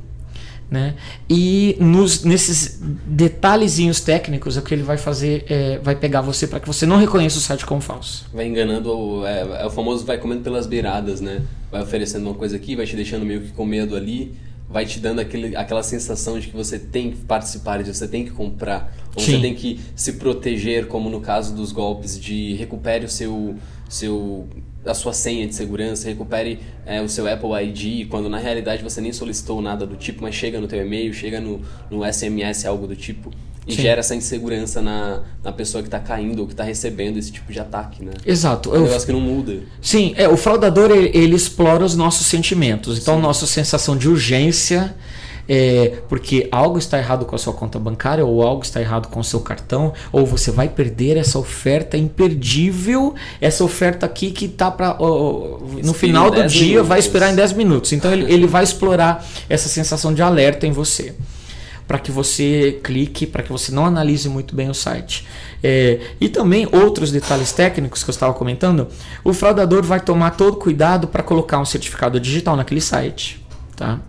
[0.71, 0.95] né?
[1.29, 6.47] E nos, nesses detalhezinhos técnicos é o que ele vai fazer, é, vai pegar você
[6.47, 8.27] para que você não reconheça o site como falso.
[8.33, 11.43] Vai enganando, é, é, o famoso vai comendo pelas beiradas, né?
[11.71, 14.35] Vai oferecendo uma coisa aqui, vai te deixando meio que com medo ali
[14.73, 18.25] vai te dando aquele, aquela sensação de que você tem que participar, de você tem
[18.25, 19.33] que comprar, ou Sim.
[19.33, 23.55] você tem que se proteger, como no caso dos golpes de recupere o seu,
[23.89, 24.49] seu
[24.85, 29.01] a sua senha de segurança, recupere é, o seu Apple ID, quando na realidade você
[29.01, 32.87] nem solicitou nada do tipo, mas chega no teu e-mail, chega no, no SMS, algo
[32.87, 33.31] do tipo
[33.67, 33.83] e Sim.
[33.83, 37.53] gera essa insegurança na, na pessoa que está caindo ou que está recebendo esse tipo
[37.53, 38.13] de ataque, né?
[38.27, 38.75] Exato.
[38.75, 39.61] É um negócio que não muda.
[39.81, 42.99] Sim, é, o fraudador ele, ele explora os nossos sentimentos.
[42.99, 43.23] Então, Sim.
[43.23, 44.93] nossa sensação de urgência,
[45.49, 49.21] é, porque algo está errado com a sua conta bancária ou algo está errado com
[49.21, 54.73] o seu cartão, ou você vai perder essa oferta imperdível, essa oferta aqui que tá
[54.73, 54.97] para
[55.85, 56.89] no final do dia minutos.
[56.89, 57.93] vai esperar em 10 minutos.
[57.93, 61.15] Então ele, ele vai explorar essa sensação de alerta em você
[61.93, 65.27] para que você clique, para que você não analise muito bem o site.
[65.63, 68.89] É, e também outros detalhes técnicos que eu estava comentando,
[69.23, 73.45] o fraudador vai tomar todo cuidado para colocar um certificado digital naquele site.
[73.77, 74.01] Tá?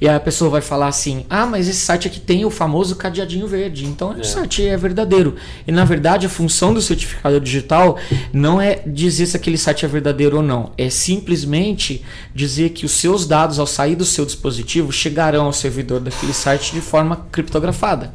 [0.00, 2.96] E aí a pessoa vai falar assim: ah, mas esse site aqui tem o famoso
[2.96, 4.20] cadeadinho verde, então é.
[4.20, 5.36] o site é verdadeiro.
[5.66, 7.98] E na verdade a função do certificado digital
[8.32, 12.02] não é dizer se aquele site é verdadeiro ou não, é simplesmente
[12.34, 16.72] dizer que os seus dados ao sair do seu dispositivo chegarão ao servidor daquele site
[16.72, 18.14] de forma criptografada.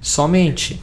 [0.00, 0.80] Somente.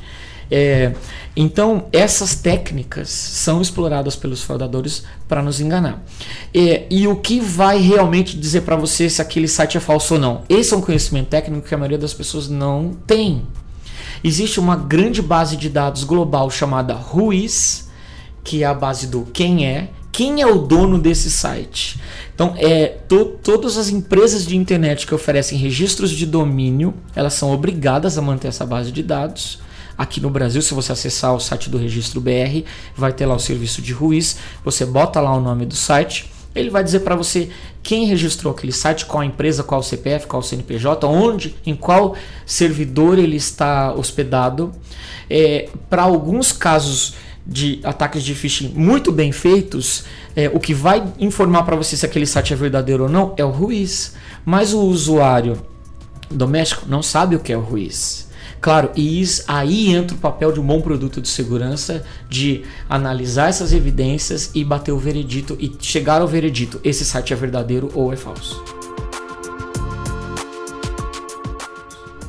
[0.52, 0.94] É,
[1.36, 6.02] então, essas técnicas são exploradas pelos fraudadores para nos enganar.
[6.54, 10.20] É, e o que vai realmente dizer para você se aquele site é falso ou
[10.20, 10.44] não?
[10.48, 13.46] Esse é um conhecimento técnico que a maioria das pessoas não tem.
[14.24, 17.90] Existe uma grande base de dados global chamada Ruiz,
[18.44, 22.00] que é a base do quem é, quem é o dono desse site.
[22.34, 27.52] Então, é, to, todas as empresas de internet que oferecem registros de domínio, elas são
[27.52, 29.60] obrigadas a manter essa base de dados.
[29.98, 32.64] Aqui no Brasil, se você acessar o site do Registro BR,
[32.96, 34.38] vai ter lá o serviço de Ruiz.
[34.64, 37.50] Você bota lá o nome do site, ele vai dizer para você
[37.84, 43.20] quem registrou aquele site, qual a empresa, qual CPF, qual CNPJ, onde, em qual servidor
[43.20, 44.72] ele está hospedado.
[45.30, 47.14] É, para alguns casos
[47.46, 50.06] de ataques de phishing muito bem feitos,
[50.36, 53.44] é, o que vai informar para você se aquele site é verdadeiro ou não é
[53.44, 54.16] o Ruiz.
[54.46, 55.62] Mas o usuário
[56.30, 58.28] doméstico não sabe o que é o Ruiz.
[58.62, 63.74] Claro, e aí entra o papel de um bom produto de segurança, de analisar essas
[63.74, 68.16] evidências e bater o veredito e chegar ao veredito: esse site é verdadeiro ou é
[68.16, 68.85] falso.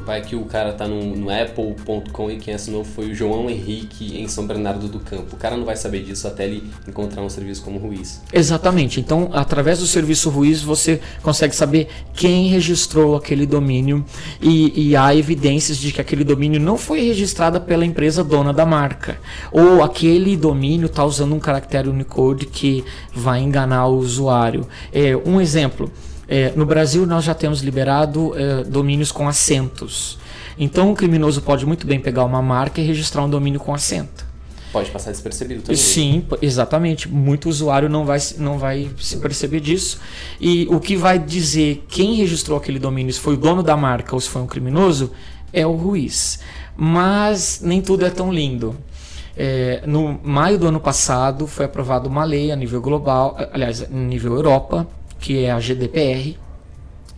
[0.07, 4.17] Vai que o cara tá no, no apple.com e quem assinou foi o João Henrique
[4.17, 5.35] em São Bernardo do Campo.
[5.35, 8.23] O cara não vai saber disso até ele encontrar um serviço como Ruiz.
[8.33, 9.01] Exatamente.
[9.01, 14.05] Então, através do serviço Ruiz, você consegue saber quem registrou aquele domínio
[14.41, 18.65] e, e há evidências de que aquele domínio não foi registrado pela empresa dona da
[18.65, 19.19] marca.
[19.51, 24.69] Ou aquele domínio está usando um caractere Unicode que vai enganar o usuário.
[24.93, 25.91] É, um exemplo.
[26.29, 30.19] É, no Brasil, nós já temos liberado é, domínios com acentos.
[30.59, 34.27] Então, o criminoso pode muito bem pegar uma marca e registrar um domínio com acento.
[34.73, 35.77] Pode passar despercebido também.
[35.77, 37.09] Sim, exatamente.
[37.09, 40.01] Muito usuário não vai, não vai se perceber disso.
[40.41, 44.15] E o que vai dizer quem registrou aquele domínio, se foi o dono da marca
[44.15, 45.13] ou se foi um criminoso,
[45.53, 46.41] é o Ruiz.
[46.77, 48.77] Mas nem tudo é tão lindo.
[49.37, 53.87] É, no maio do ano passado foi aprovada uma lei a nível global, aliás, a
[53.87, 54.87] nível Europa,
[55.19, 56.37] que é a GDPR,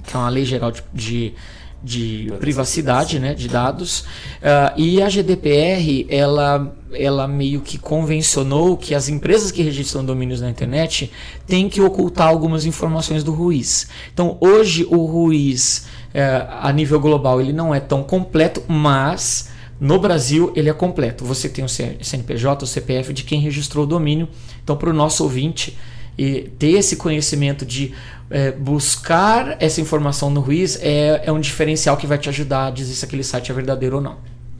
[0.09, 1.35] que é uma lei geral de, de,
[1.83, 4.01] de privacidade né, de dados.
[4.01, 10.41] Uh, e a GDPR, ela, ela meio que convencionou que as empresas que registram domínios
[10.41, 11.13] na internet
[11.47, 13.89] têm que ocultar algumas informações do Ruiz.
[14.13, 19.57] Então, hoje, o Ruiz, uh, a nível global, ele não é tão completo, mas...
[19.81, 21.25] No Brasil, ele é completo.
[21.25, 24.29] Você tem o CNPJ, o CPF de quem registrou o domínio.
[24.65, 25.79] Então, para o nosso ouvinte,
[26.19, 27.95] e ter esse conhecimento de
[28.29, 32.71] é, buscar essa informação no Ruiz é, é um diferencial que vai te ajudar a
[32.71, 34.17] dizer se aquele site é verdadeiro ou não.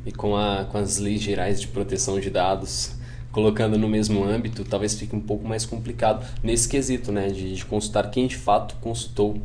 [0.07, 2.93] E com, a, com as leis gerais de proteção de dados
[3.31, 7.29] colocando no mesmo âmbito, talvez fique um pouco mais complicado nesse quesito, né?
[7.29, 9.39] De, de consultar quem de fato consultou,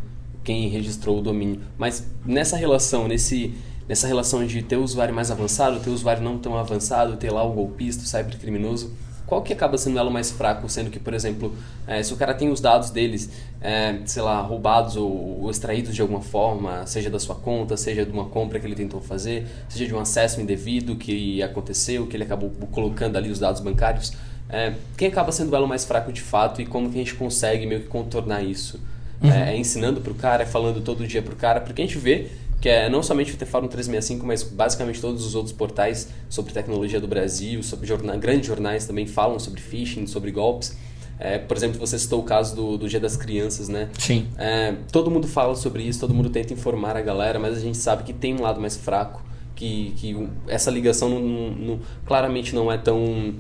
[0.44, 1.60] quem registrou o domínio.
[1.78, 3.54] Mas nessa relação, nesse
[3.88, 7.30] nessa relação de ter o usuário mais avançado, ter o usuário não tão avançado, ter
[7.30, 8.94] lá o golpista, o cybercriminoso,
[9.26, 11.56] qual que acaba sendo o elo mais fraco, sendo que, por exemplo,
[11.88, 13.30] é, se o cara tem os dados deles,
[13.62, 18.06] é, sei lá, roubados ou, ou, extraídos de alguma forma, seja da sua conta, seja
[18.06, 22.16] de uma compra que ele tentou fazer, seja de um acesso indevido que aconteceu, que
[22.16, 24.14] ele acabou colocando ali os dados bancários,
[24.50, 27.16] é, quem acaba sendo o elo mais fraco de fato e como que a gente
[27.16, 28.80] consegue meio que contornar isso?
[29.22, 29.32] Uhum.
[29.32, 31.98] É, ensinando para o cara, é falando todo dia para o cara, porque a gente
[31.98, 32.28] vê
[32.64, 36.98] que é não somente o T-Fórum 365, mas basicamente todos os outros portais sobre tecnologia
[36.98, 40.78] do Brasil, sobre jornal, grandes jornais também falam sobre phishing, sobre golpes.
[41.20, 43.90] É, por exemplo, você citou o caso do, do Dia das Crianças, né?
[44.00, 44.30] Sim.
[44.38, 47.78] É, todo mundo fala sobre isso, todo mundo tenta informar a galera, mas a gente
[47.78, 49.22] sabe que tem um lado mais fraco,
[49.54, 51.20] que, que essa ligação não,
[51.52, 53.34] não, claramente não é tão,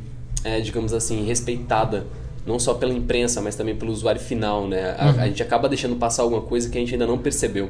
[0.43, 2.05] é, digamos assim, respeitada
[2.45, 4.97] não só pela imprensa, mas também pelo usuário final, né?
[4.97, 5.21] A, uhum.
[5.21, 7.69] a, gente acaba deixando passar alguma coisa que a gente ainda não percebeu.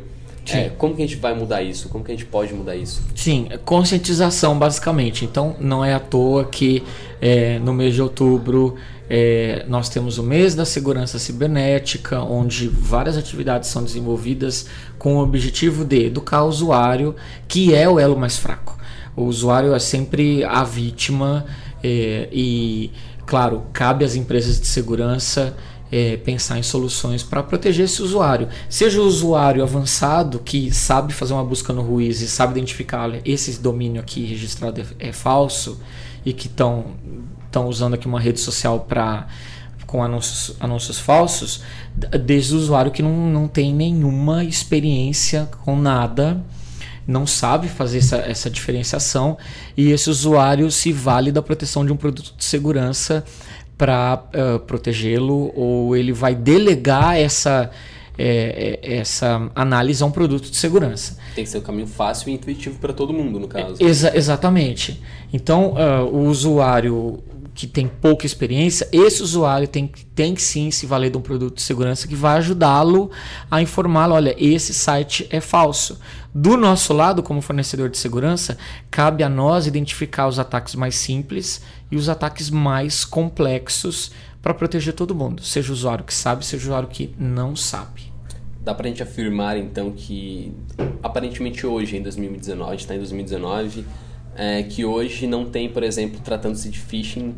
[0.52, 1.88] É, como que a gente vai mudar isso?
[1.90, 3.02] Como que a gente pode mudar isso?
[3.16, 5.24] Sim, conscientização basicamente.
[5.24, 6.84] Então não é à toa que
[7.22, 8.76] é, no mês de outubro
[9.10, 15.20] é, nós temos o mês da segurança cibernética, onde várias atividades são desenvolvidas com o
[15.20, 17.16] objetivo de educar o usuário,
[17.48, 18.78] que é o elo mais fraco.
[19.16, 21.46] O usuário é sempre a vítima
[21.84, 22.92] é, e,
[23.26, 25.56] claro, cabe às empresas de segurança
[25.94, 28.50] é, pensar em soluções para proteger esse usuário.
[28.68, 33.60] Seja o usuário avançado que sabe fazer uma busca no Ruiz e sabe identificar esse
[33.60, 35.80] domínio aqui registrado é, é falso
[36.26, 36.96] e que estão
[37.68, 39.28] usando aqui uma rede social para
[39.86, 41.62] com anúncios, anúncios falsos,
[42.26, 46.44] desde o usuário que não, não tem nenhuma experiência com nada,
[47.06, 49.38] não sabe fazer essa, essa diferenciação
[49.78, 53.24] e esse usuário se vale da proteção de um produto de segurança
[53.78, 57.72] para uh, protegê-lo ou ele vai delegar essa
[58.18, 61.18] é, é, essa análise a um produto de segurança.
[61.34, 63.76] Tem que ser um caminho fácil e intuitivo para todo mundo, no caso.
[63.80, 65.02] Exa exatamente.
[65.32, 67.24] Então, uh, o usuário
[67.56, 71.56] que tem pouca experiência, esse usuário tem, tem que sim se valer de um produto
[71.56, 73.12] de segurança que vai ajudá-lo
[73.50, 76.00] a informá-lo: olha, esse site é falso.
[76.34, 78.58] Do nosso lado, como fornecedor de segurança,
[78.90, 81.62] cabe a nós identificar os ataques mais simples
[81.94, 86.64] e os ataques mais complexos para proteger todo mundo, seja o usuário que sabe, seja
[86.64, 88.12] o usuário que não sabe.
[88.62, 90.52] Dá para a gente afirmar então que
[91.04, 93.86] aparentemente hoje, em 2019, a gente está em 2019
[94.36, 97.36] é, que hoje não tem, por exemplo, tratando-se de phishing,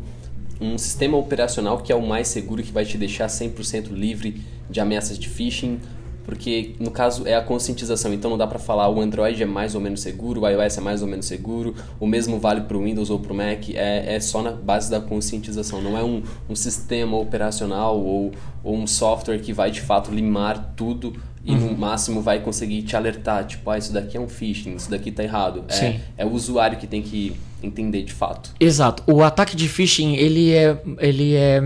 [0.58, 4.40] um sistema operacional que é o mais seguro, que vai te deixar 100% livre
[4.70, 5.80] de ameaças de phishing,
[6.26, 9.76] porque no caso é a conscientização, então não dá para falar o Android é mais
[9.76, 12.82] ou menos seguro, o iOS é mais ou menos seguro, o mesmo vale para o
[12.82, 16.22] Windows ou para o Mac, é, é só na base da conscientização, não é um,
[16.50, 18.32] um sistema operacional ou,
[18.64, 21.70] ou um software que vai de fato limar tudo e uhum.
[21.70, 25.12] no máximo vai conseguir te alertar, tipo, ah, isso daqui é um phishing, isso daqui
[25.12, 25.64] tá errado.
[25.68, 28.50] É, é o usuário que tem que entender de fato.
[28.58, 29.04] Exato.
[29.06, 31.62] O ataque de phishing, ele é, ele é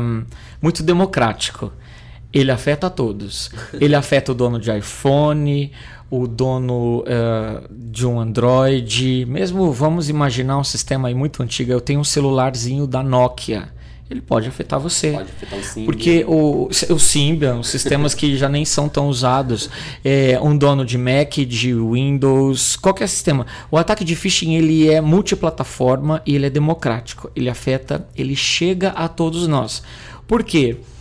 [0.00, 0.24] um,
[0.62, 1.72] muito democrático.
[2.36, 3.50] Ele afeta a todos.
[3.74, 5.72] ele afeta o dono de iPhone,
[6.10, 11.72] o dono uh, de um Android, mesmo vamos imaginar um sistema aí muito antigo.
[11.72, 13.74] Eu tenho um celularzinho da Nokia
[14.08, 15.12] ele pode afetar você.
[15.12, 15.84] Pode afetar o Symbian.
[15.84, 19.68] Porque o, o Symbian, os sistemas que já nem são tão usados,
[20.04, 23.46] é, um dono de Mac, de Windows, qualquer sistema.
[23.68, 27.30] O ataque de phishing ele é multiplataforma e ele é democrático.
[27.34, 29.82] Ele afeta, ele chega a todos nós.
[30.26, 30.76] Por quê?
[30.76, 30.95] Porque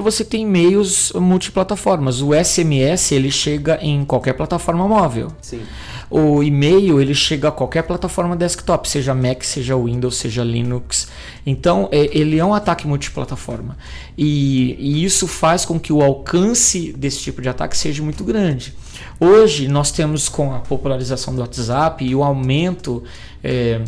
[0.00, 2.20] você tem meios multiplataformas.
[2.20, 5.28] O SMS ele chega em qualquer plataforma móvel.
[5.40, 5.62] Sim
[6.08, 11.08] o e-mail ele chega a qualquer plataforma desktop, seja Mac, seja Windows, seja Linux.
[11.44, 13.76] Então é, ele é um ataque multiplataforma
[14.16, 18.72] e, e isso faz com que o alcance desse tipo de ataque seja muito grande.
[19.18, 23.02] Hoje nós temos com a popularização do WhatsApp e o aumento
[23.42, 23.82] é,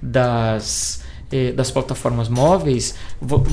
[0.00, 1.02] das
[1.54, 2.94] das plataformas móveis,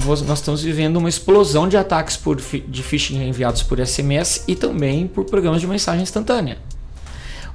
[0.06, 5.08] nós estamos vivendo uma explosão de ataques por, de phishing enviados por SMS e também
[5.08, 6.58] por programas de mensagem instantânea.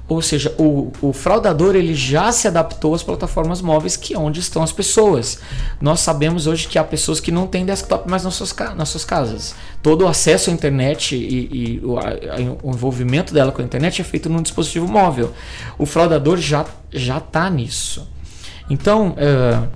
[0.06, 4.38] Ou seja, o, o fraudador ele já se adaptou às plataformas móveis, que é onde
[4.38, 5.40] estão as pessoas.
[5.80, 9.04] Nós sabemos hoje que há pessoas que não têm desktop mais nas suas, nas suas
[9.04, 9.54] casas.
[9.82, 12.02] Todo o acesso à internet e, e o, a,
[12.62, 15.32] o, envolvimento dela com a internet é feito num dispositivo móvel.
[15.78, 18.06] O fraudador já já está nisso.
[18.68, 19.68] Então, uh,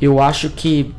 [0.00, 0.94] eu acho que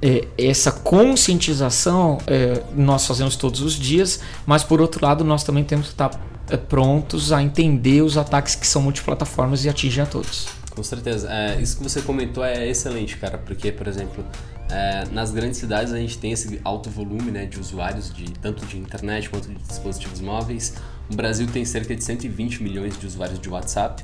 [0.00, 5.64] é, essa conscientização é, nós fazemos todos os dias, mas por outro lado nós também
[5.64, 6.10] temos que estar
[6.48, 10.48] é, prontos a entender os ataques que são multiplataformas e atingem a todos.
[10.70, 11.28] Com certeza.
[11.30, 14.24] É, isso que você comentou é excelente, cara, porque, por exemplo,
[14.70, 18.64] é, nas grandes cidades a gente tem esse alto volume né, de usuários, de tanto
[18.64, 20.74] de internet quanto de dispositivos móveis.
[21.10, 24.02] O Brasil tem cerca de 120 milhões de usuários de WhatsApp,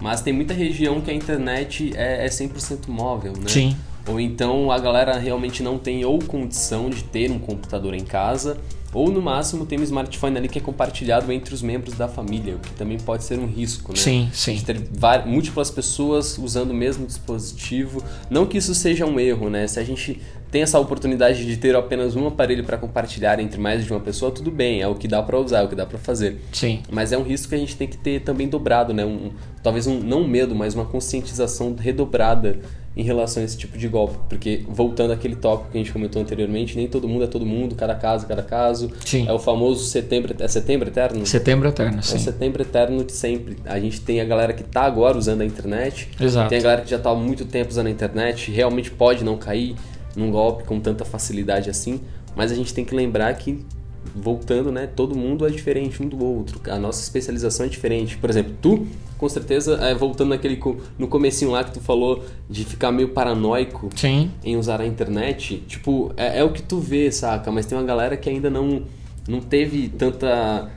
[0.00, 3.48] mas tem muita região que a internet é, é 100% móvel, né?
[3.48, 3.76] Sim.
[4.06, 8.56] Ou então a galera realmente não tem ou condição de ter um computador em casa,
[8.92, 12.56] ou no máximo tem um smartphone ali que é compartilhado entre os membros da família,
[12.56, 13.98] o que também pode ser um risco, né?
[13.98, 14.54] Sim, sim.
[14.54, 18.02] De ter várias, múltiplas pessoas usando o mesmo dispositivo.
[18.30, 19.66] Não que isso seja um erro, né?
[19.66, 20.20] Se a gente
[20.56, 24.32] tem essa oportunidade de ter apenas um aparelho para compartilhar entre mais de uma pessoa,
[24.32, 26.40] tudo bem, é o que dá para usar, é o que dá para fazer.
[26.50, 26.80] Sim.
[26.90, 29.04] Mas é um risco que a gente tem que ter também dobrado, né?
[29.04, 32.58] Um, talvez um não um medo, mas uma conscientização redobrada
[32.96, 34.16] em relação a esse tipo de golpe.
[34.30, 37.74] Porque, voltando àquele tópico que a gente comentou anteriormente, nem todo mundo é todo mundo,
[37.74, 38.90] cada caso, cada caso.
[39.04, 39.28] Sim.
[39.28, 41.26] É o famoso setembro, é setembro eterno?
[41.26, 42.16] Setembro eterno, sim.
[42.16, 43.58] É setembro eterno de sempre.
[43.66, 46.08] A gente tem a galera que está agora usando a internet.
[46.18, 46.48] Exato.
[46.48, 49.36] Tem a galera que já está há muito tempo usando a internet, realmente pode não
[49.36, 49.76] cair
[50.16, 52.00] num golpe com tanta facilidade assim.
[52.34, 53.64] Mas a gente tem que lembrar que
[54.14, 54.86] voltando, né?
[54.86, 56.60] Todo mundo é diferente um do outro.
[56.70, 58.16] A nossa especialização é diferente.
[58.16, 58.86] Por exemplo, tu,
[59.18, 60.60] com certeza, é, voltando naquele
[60.98, 64.30] no comecinho lá que tu falou de ficar meio paranoico Sim.
[64.44, 67.50] em usar a internet, tipo, é, é, o que tu vê, saca?
[67.50, 68.82] Mas tem uma galera que ainda não,
[69.28, 70.70] não teve tanta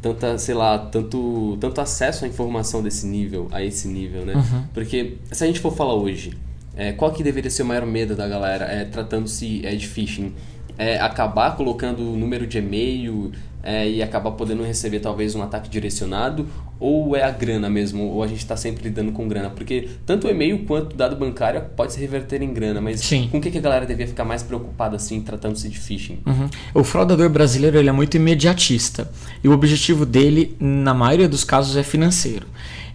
[0.00, 4.34] tanta, sei lá, tanto, tanto acesso à informação desse nível, a esse nível, né?
[4.34, 4.64] Uhum.
[4.72, 6.34] Porque se a gente for falar hoje,
[6.78, 10.32] é, qual que deveria ser o maior medo da galera é, tratando-se é, de phishing?
[10.78, 15.68] é, acabar colocando o número de e-mail é, e acabar podendo receber talvez um ataque
[15.68, 16.48] direcionado
[16.80, 19.50] ou é a grana mesmo, ou a gente está sempre lidando com grana?
[19.50, 23.28] Porque tanto o e-mail quanto o dado bancário pode se reverter em grana, mas Sim.
[23.30, 26.18] com o que, que a galera devia ficar mais preocupada assim, tratando-se de phishing?
[26.24, 26.48] Uhum.
[26.74, 29.10] O fraudador brasileiro ele é muito imediatista
[29.42, 32.46] e o objetivo dele, na maioria dos casos, é financeiro.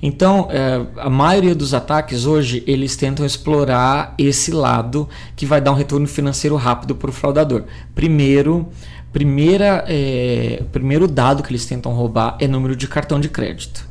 [0.05, 5.71] Então, é, a maioria dos ataques hoje, eles tentam explorar esse lado que vai dar
[5.71, 7.63] um retorno financeiro rápido para o fraudador.
[7.95, 8.67] Primeiro,
[9.13, 13.87] Primeira, é, primeiro dado que eles tentam roubar é número de cartão de crédito.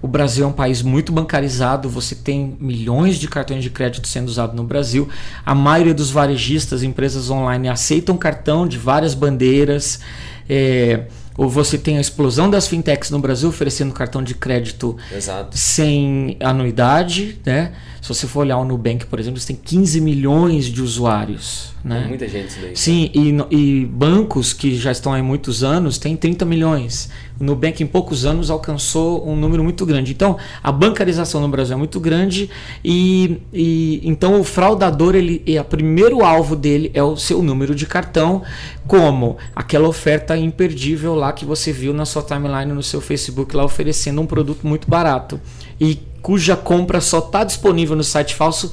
[0.00, 4.28] O Brasil é um país muito bancarizado, você tem milhões de cartões de crédito sendo
[4.28, 5.08] usados no Brasil.
[5.44, 10.00] A maioria dos varejistas, empresas online, aceitam cartão de várias bandeiras.
[10.48, 11.04] É,
[11.36, 15.56] ou você tem a explosão das fintechs no Brasil oferecendo cartão de crédito Exato.
[15.56, 17.72] sem anuidade, né?
[18.00, 21.76] Se você for olhar o Nubank, por exemplo, você tem 15 milhões de usuários.
[21.84, 22.06] Né?
[22.08, 22.76] muita gente isso daí.
[22.76, 27.08] Sim, e, e, bancos que já estão há muitos anos têm 30 milhões.
[27.40, 30.12] O Nubank, em poucos anos, alcançou um número muito grande.
[30.12, 32.50] Então, a bancarização no Brasil é muito grande
[32.84, 37.74] e, e então o fraudador, ele, é o primeiro alvo dele é o seu número
[37.74, 38.42] de cartão,
[38.86, 43.64] como aquela oferta imperdível lá que você viu na sua timeline no seu Facebook, lá
[43.64, 45.40] oferecendo um produto muito barato
[45.80, 48.72] e cuja compra só está disponível no site falso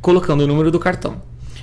[0.00, 1.16] colocando o número do cartão.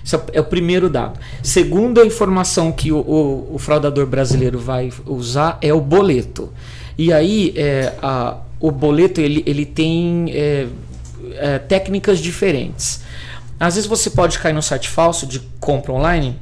[0.04, 1.20] Isso é o primeiro dado.
[1.44, 6.50] Segundo a informação que o, o, o fraudador brasileiro vai usar é o boleto.
[6.98, 10.68] E aí é, a, o boleto ele, ele tem é,
[11.36, 13.02] é, técnicas diferentes.
[13.60, 16.40] Às vezes você pode cair no site falso de compra online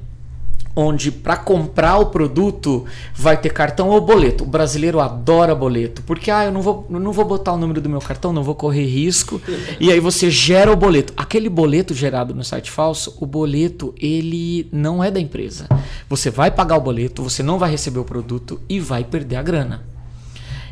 [0.80, 4.44] onde para comprar o produto vai ter cartão ou boleto.
[4.44, 7.90] O brasileiro adora boleto, porque ah, eu não vou, não vou botar o número do
[7.90, 9.42] meu cartão, não vou correr risco.
[9.82, 11.14] e aí você gera o boleto.
[11.18, 15.68] Aquele boleto gerado no site falso, o boleto ele não é da empresa.
[16.08, 19.42] Você vai pagar o boleto, você não vai receber o produto e vai perder a
[19.42, 19.84] grana.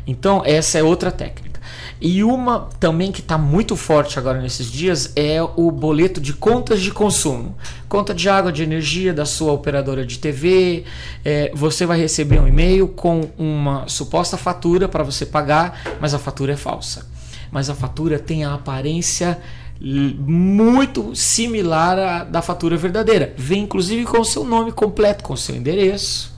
[0.06, 1.55] Então, essa é outra técnica.
[2.00, 6.82] E uma também que está muito forte agora nesses dias é o boleto de contas
[6.82, 7.56] de consumo.
[7.88, 10.84] Conta de água, de energia da sua operadora de TV.
[11.24, 16.18] É, você vai receber um e-mail com uma suposta fatura para você pagar, mas a
[16.18, 17.06] fatura é falsa.
[17.50, 19.40] Mas a fatura tem a aparência
[19.80, 23.34] muito similar à da fatura verdadeira.
[23.36, 26.34] Vem inclusive com o seu nome completo, com o seu endereço.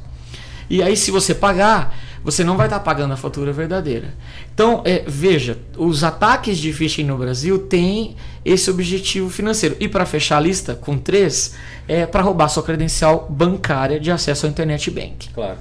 [0.71, 4.14] E aí, se você pagar, você não vai estar pagando a fatura verdadeira.
[4.53, 9.77] Então, é, veja, os ataques de phishing no Brasil têm esse objetivo financeiro.
[9.81, 11.55] E para fechar a lista, com três,
[11.87, 15.29] é para roubar sua credencial bancária de acesso ao Internet Bank.
[15.35, 15.59] Claro.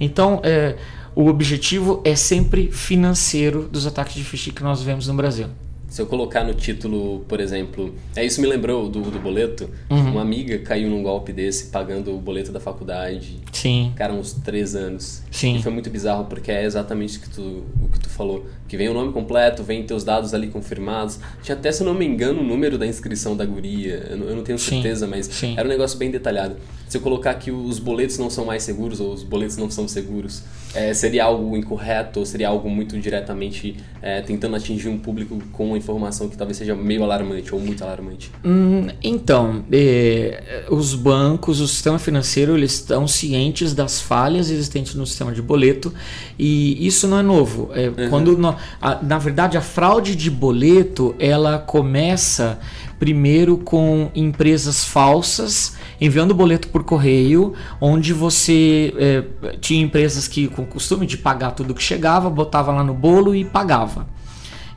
[0.00, 0.76] Então, é,
[1.14, 5.48] o objetivo é sempre financeiro dos ataques de phishing que nós vemos no Brasil.
[5.88, 9.70] Se eu colocar no título, por exemplo, é isso me lembrou do, do boleto.
[9.88, 10.12] Uhum.
[10.12, 13.38] Uma amiga caiu num golpe desse pagando o boleto da faculdade.
[13.52, 13.92] Sim.
[13.96, 15.22] Cara, uns três anos.
[15.30, 15.56] Sim.
[15.56, 18.44] E foi muito bizarro porque é exatamente o que tu, o que tu falou.
[18.68, 21.18] Que vem o nome completo, vem teus dados ali confirmados.
[21.42, 24.08] Tinha até, se eu não me engano, o número da inscrição da guria.
[24.10, 25.10] Eu não, eu não tenho certeza, Sim.
[25.10, 25.54] mas Sim.
[25.56, 26.56] era um negócio bem detalhado.
[26.86, 29.88] Se eu colocar que os boletos não são mais seguros ou os boletos não são
[29.88, 30.42] seguros,
[30.74, 35.68] é, seria algo incorreto ou seria algo muito diretamente é, tentando atingir um público com
[35.68, 38.30] uma informação que talvez seja meio alarmante ou muito alarmante?
[38.44, 45.06] Hum, então, eh, os bancos, o sistema financeiro, eles estão cientes das falhas existentes no
[45.06, 45.92] sistema de boleto
[46.38, 47.70] e isso não é novo.
[47.74, 48.10] É, uhum.
[48.10, 52.58] Quando no, a, na verdade a fraude de boleto ela começa
[52.98, 59.24] primeiro com empresas falsas enviando boleto por correio, onde você é,
[59.60, 63.34] tinha empresas que com o costume de pagar tudo que chegava, botava lá no bolo
[63.34, 64.06] e pagava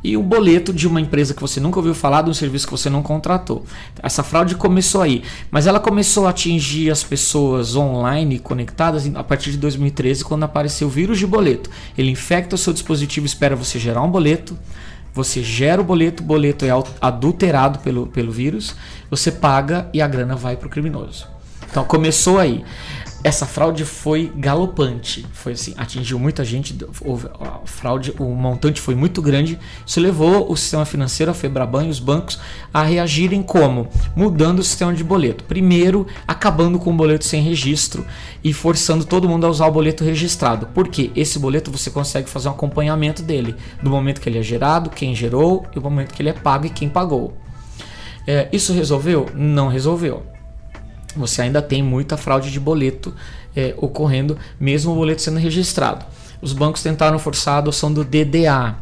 [0.04, 2.72] e o boleto de uma empresa que você nunca ouviu falar, de um serviço que
[2.72, 3.66] você não contratou.
[4.02, 9.52] Essa fraude começou aí, mas ela começou a atingir as pessoas online conectadas a partir
[9.52, 11.70] de 2013, quando apareceu o vírus de boleto.
[11.98, 14.58] Ele infecta o seu dispositivo, espera você gerar um boleto,
[15.14, 16.70] você gera o boleto, o boleto é
[17.02, 18.76] adulterado pelo, pelo vírus,
[19.10, 21.28] você paga e a grana vai para o criminoso.
[21.70, 22.64] Então começou aí.
[23.24, 26.76] Essa fraude foi galopante, foi assim, atingiu muita gente,
[27.40, 29.60] a fraude, o montante foi muito grande.
[29.86, 32.40] Isso levou o sistema financeiro, a Febraban e os bancos
[32.74, 33.88] a reagirem como?
[34.16, 35.44] Mudando o sistema de boleto.
[35.44, 38.04] Primeiro, acabando com o boleto sem registro
[38.44, 40.70] e forçando todo mundo a usar o boleto registrado.
[40.74, 44.90] Porque esse boleto você consegue fazer um acompanhamento dele, do momento que ele é gerado,
[44.90, 47.38] quem gerou, e o momento que ele é pago e quem pagou.
[48.26, 49.28] É, isso resolveu?
[49.36, 50.24] Não resolveu
[51.16, 53.14] você ainda tem muita fraude de boleto
[53.56, 56.06] é, ocorrendo, mesmo o boleto sendo registrado.
[56.42, 58.76] Os bancos tentaram forçar a adoção do DDA,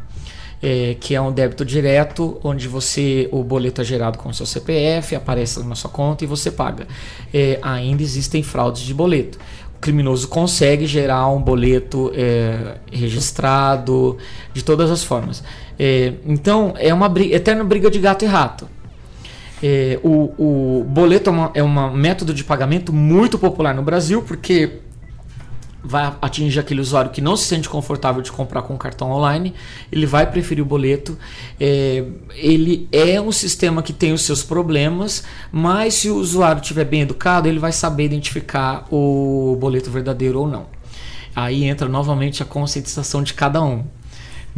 [0.62, 4.46] é, que é um débito direto, onde você o boleto é gerado com o seu
[4.46, 6.88] CPF, aparece na sua conta e você paga.
[7.34, 9.38] É, ainda existem fraudes de boleto.
[9.76, 14.18] O criminoso consegue gerar um boleto é, registrado
[14.54, 15.44] de todas as formas.
[15.78, 18.68] É, então é uma briga, eterna briga de gato e rato.
[19.62, 24.22] É, o, o, boleto é, uma, é um método de pagamento muito popular no Brasil,
[24.22, 24.80] porque
[25.84, 29.54] vai atingir aquele usuário que não se sente confortável de comprar com cartão online,
[29.92, 31.18] ele vai preferir o boleto.
[31.60, 32.04] É,
[32.36, 37.02] ele é um sistema que tem os seus problemas, mas se o usuário estiver bem
[37.02, 40.68] educado, ele vai saber identificar o boleto verdadeiro ou não.
[41.36, 43.86] Aí entra novamente a conscientização de cada um.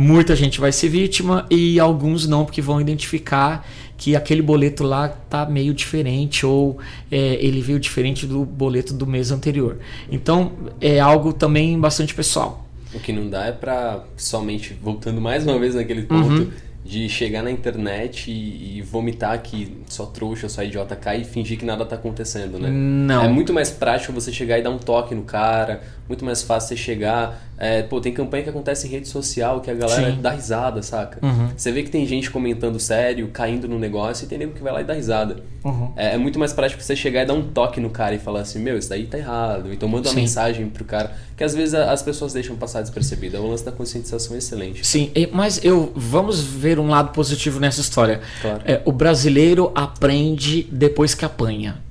[0.02, 5.08] Muita gente vai ser vítima e alguns não, porque vão identificar que aquele boleto lá
[5.08, 6.80] tá meio diferente ou
[7.12, 9.78] é, ele veio diferente do boleto do mês anterior.
[10.12, 12.68] Então é algo também bastante pessoal.
[12.91, 16.34] O que não dá é para somente voltando mais uma vez naquele ponto.
[16.34, 16.52] Uhum
[16.84, 21.58] de chegar na internet e, e, vomitar que só trouxa, só idiota cai e fingir
[21.58, 22.70] que nada tá acontecendo, né?
[22.72, 23.24] Não.
[23.24, 26.70] É muito mais prático você chegar e dar um toque no cara, muito mais fácil
[26.70, 27.40] você chegar.
[27.58, 30.22] É, pô, tem campanha que acontece em rede social que a galera Sim.
[30.22, 31.24] dá risada, saca?
[31.24, 31.50] Uhum.
[31.56, 34.74] Você vê que tem gente comentando sério, caindo no negócio e tem nego que vai
[34.74, 35.38] lá e dá risada.
[35.64, 35.94] Uhum.
[35.96, 38.42] É, é, muito mais prático você chegar e dar um toque no cara e falar
[38.42, 39.72] assim: meu, isso daí tá errado.
[39.72, 40.22] Então manda uma Sim.
[40.22, 41.12] mensagem pro cara,
[41.42, 43.42] que às vezes as pessoas deixam passar despercebida.
[43.42, 44.86] O lance da conscientização é excelente.
[44.86, 48.22] Sim, mas eu vamos ver um lado positivo nessa história.
[48.44, 48.62] Claro.
[48.64, 51.82] É, o brasileiro aprende depois que apanha.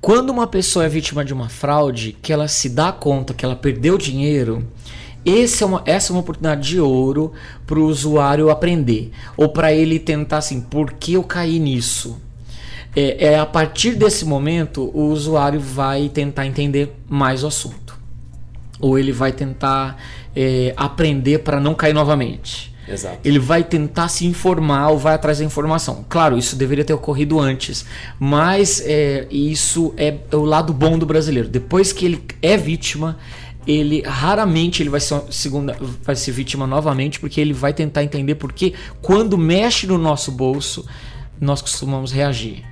[0.00, 3.56] Quando uma pessoa é vítima de uma fraude, que ela se dá conta que ela
[3.56, 4.64] perdeu dinheiro,
[5.24, 7.32] esse é uma, essa é uma oportunidade de ouro
[7.66, 9.10] para o usuário aprender.
[9.36, 12.16] Ou para ele tentar assim, por que eu caí nisso?
[12.94, 17.97] É, é, a partir desse momento o usuário vai tentar entender mais o assunto.
[18.80, 19.96] Ou ele vai tentar
[20.34, 22.74] é, aprender para não cair novamente.
[22.88, 23.18] Exato.
[23.22, 26.04] Ele vai tentar se informar ou vai atrás da informação.
[26.08, 27.84] Claro, isso deveria ter ocorrido antes,
[28.18, 31.48] mas é, isso é o lado bom do brasileiro.
[31.48, 33.18] Depois que ele é vítima,
[33.66, 38.36] ele raramente ele vai ser segunda vai ser vítima novamente porque ele vai tentar entender
[38.36, 38.72] porque
[39.02, 40.86] quando mexe no nosso bolso
[41.38, 42.64] nós costumamos reagir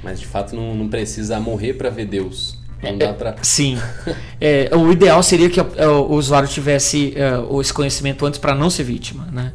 [0.00, 2.53] mas de fato não, não precisa morrer para ver Deus
[2.92, 3.36] não dá pra...
[3.42, 3.78] Sim.
[4.40, 8.84] É, o ideal seria que o, usuário tivesse uh, esse conhecimento antes para não ser
[8.84, 9.52] vítima, né?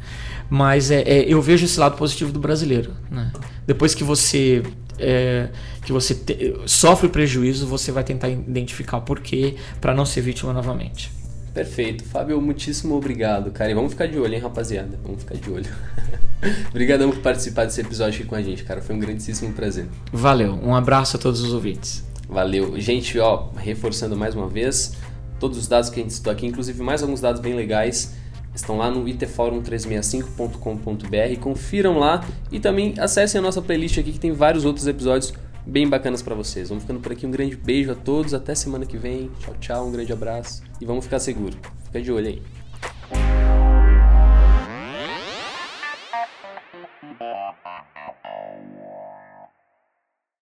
[0.49, 2.93] Mas é, é, eu vejo esse lado positivo do brasileiro.
[3.11, 3.32] Né?
[3.67, 4.63] Depois que você
[4.97, 5.49] é,
[5.86, 10.51] que você te, sofre prejuízo, você vai tentar identificar o porquê para não ser vítima
[10.51, 11.11] novamente.
[11.53, 12.03] Perfeito.
[12.03, 13.71] Fábio, muitíssimo obrigado, cara.
[13.71, 14.99] E vamos ficar de olho, hein, rapaziada?
[15.03, 15.69] Vamos ficar de olho.
[16.69, 18.82] Obrigadão por participar desse episódio aqui com a gente, cara.
[18.82, 19.88] Foi um grandíssimo prazer.
[20.11, 20.53] Valeu.
[20.63, 22.09] Um abraço a todos os ouvintes.
[22.30, 22.80] Valeu.
[22.80, 24.95] Gente, ó, reforçando mais uma vez,
[25.39, 28.13] todos os dados que a gente citou aqui, inclusive mais alguns dados bem legais,
[28.53, 31.39] estão lá no itforum365.com.br.
[31.41, 35.34] Confiram lá e também acessem a nossa playlist aqui que tem vários outros episódios
[35.65, 36.69] bem bacanas para vocês.
[36.69, 37.25] Vamos ficando por aqui.
[37.25, 38.36] Um grande beijo a todos.
[38.36, 39.32] Até semana que vem.
[39.39, 39.88] Tchau, tchau.
[39.88, 40.61] Um grande abraço.
[40.80, 41.57] E vamos ficar seguro.
[41.86, 42.43] Fica de olho aí.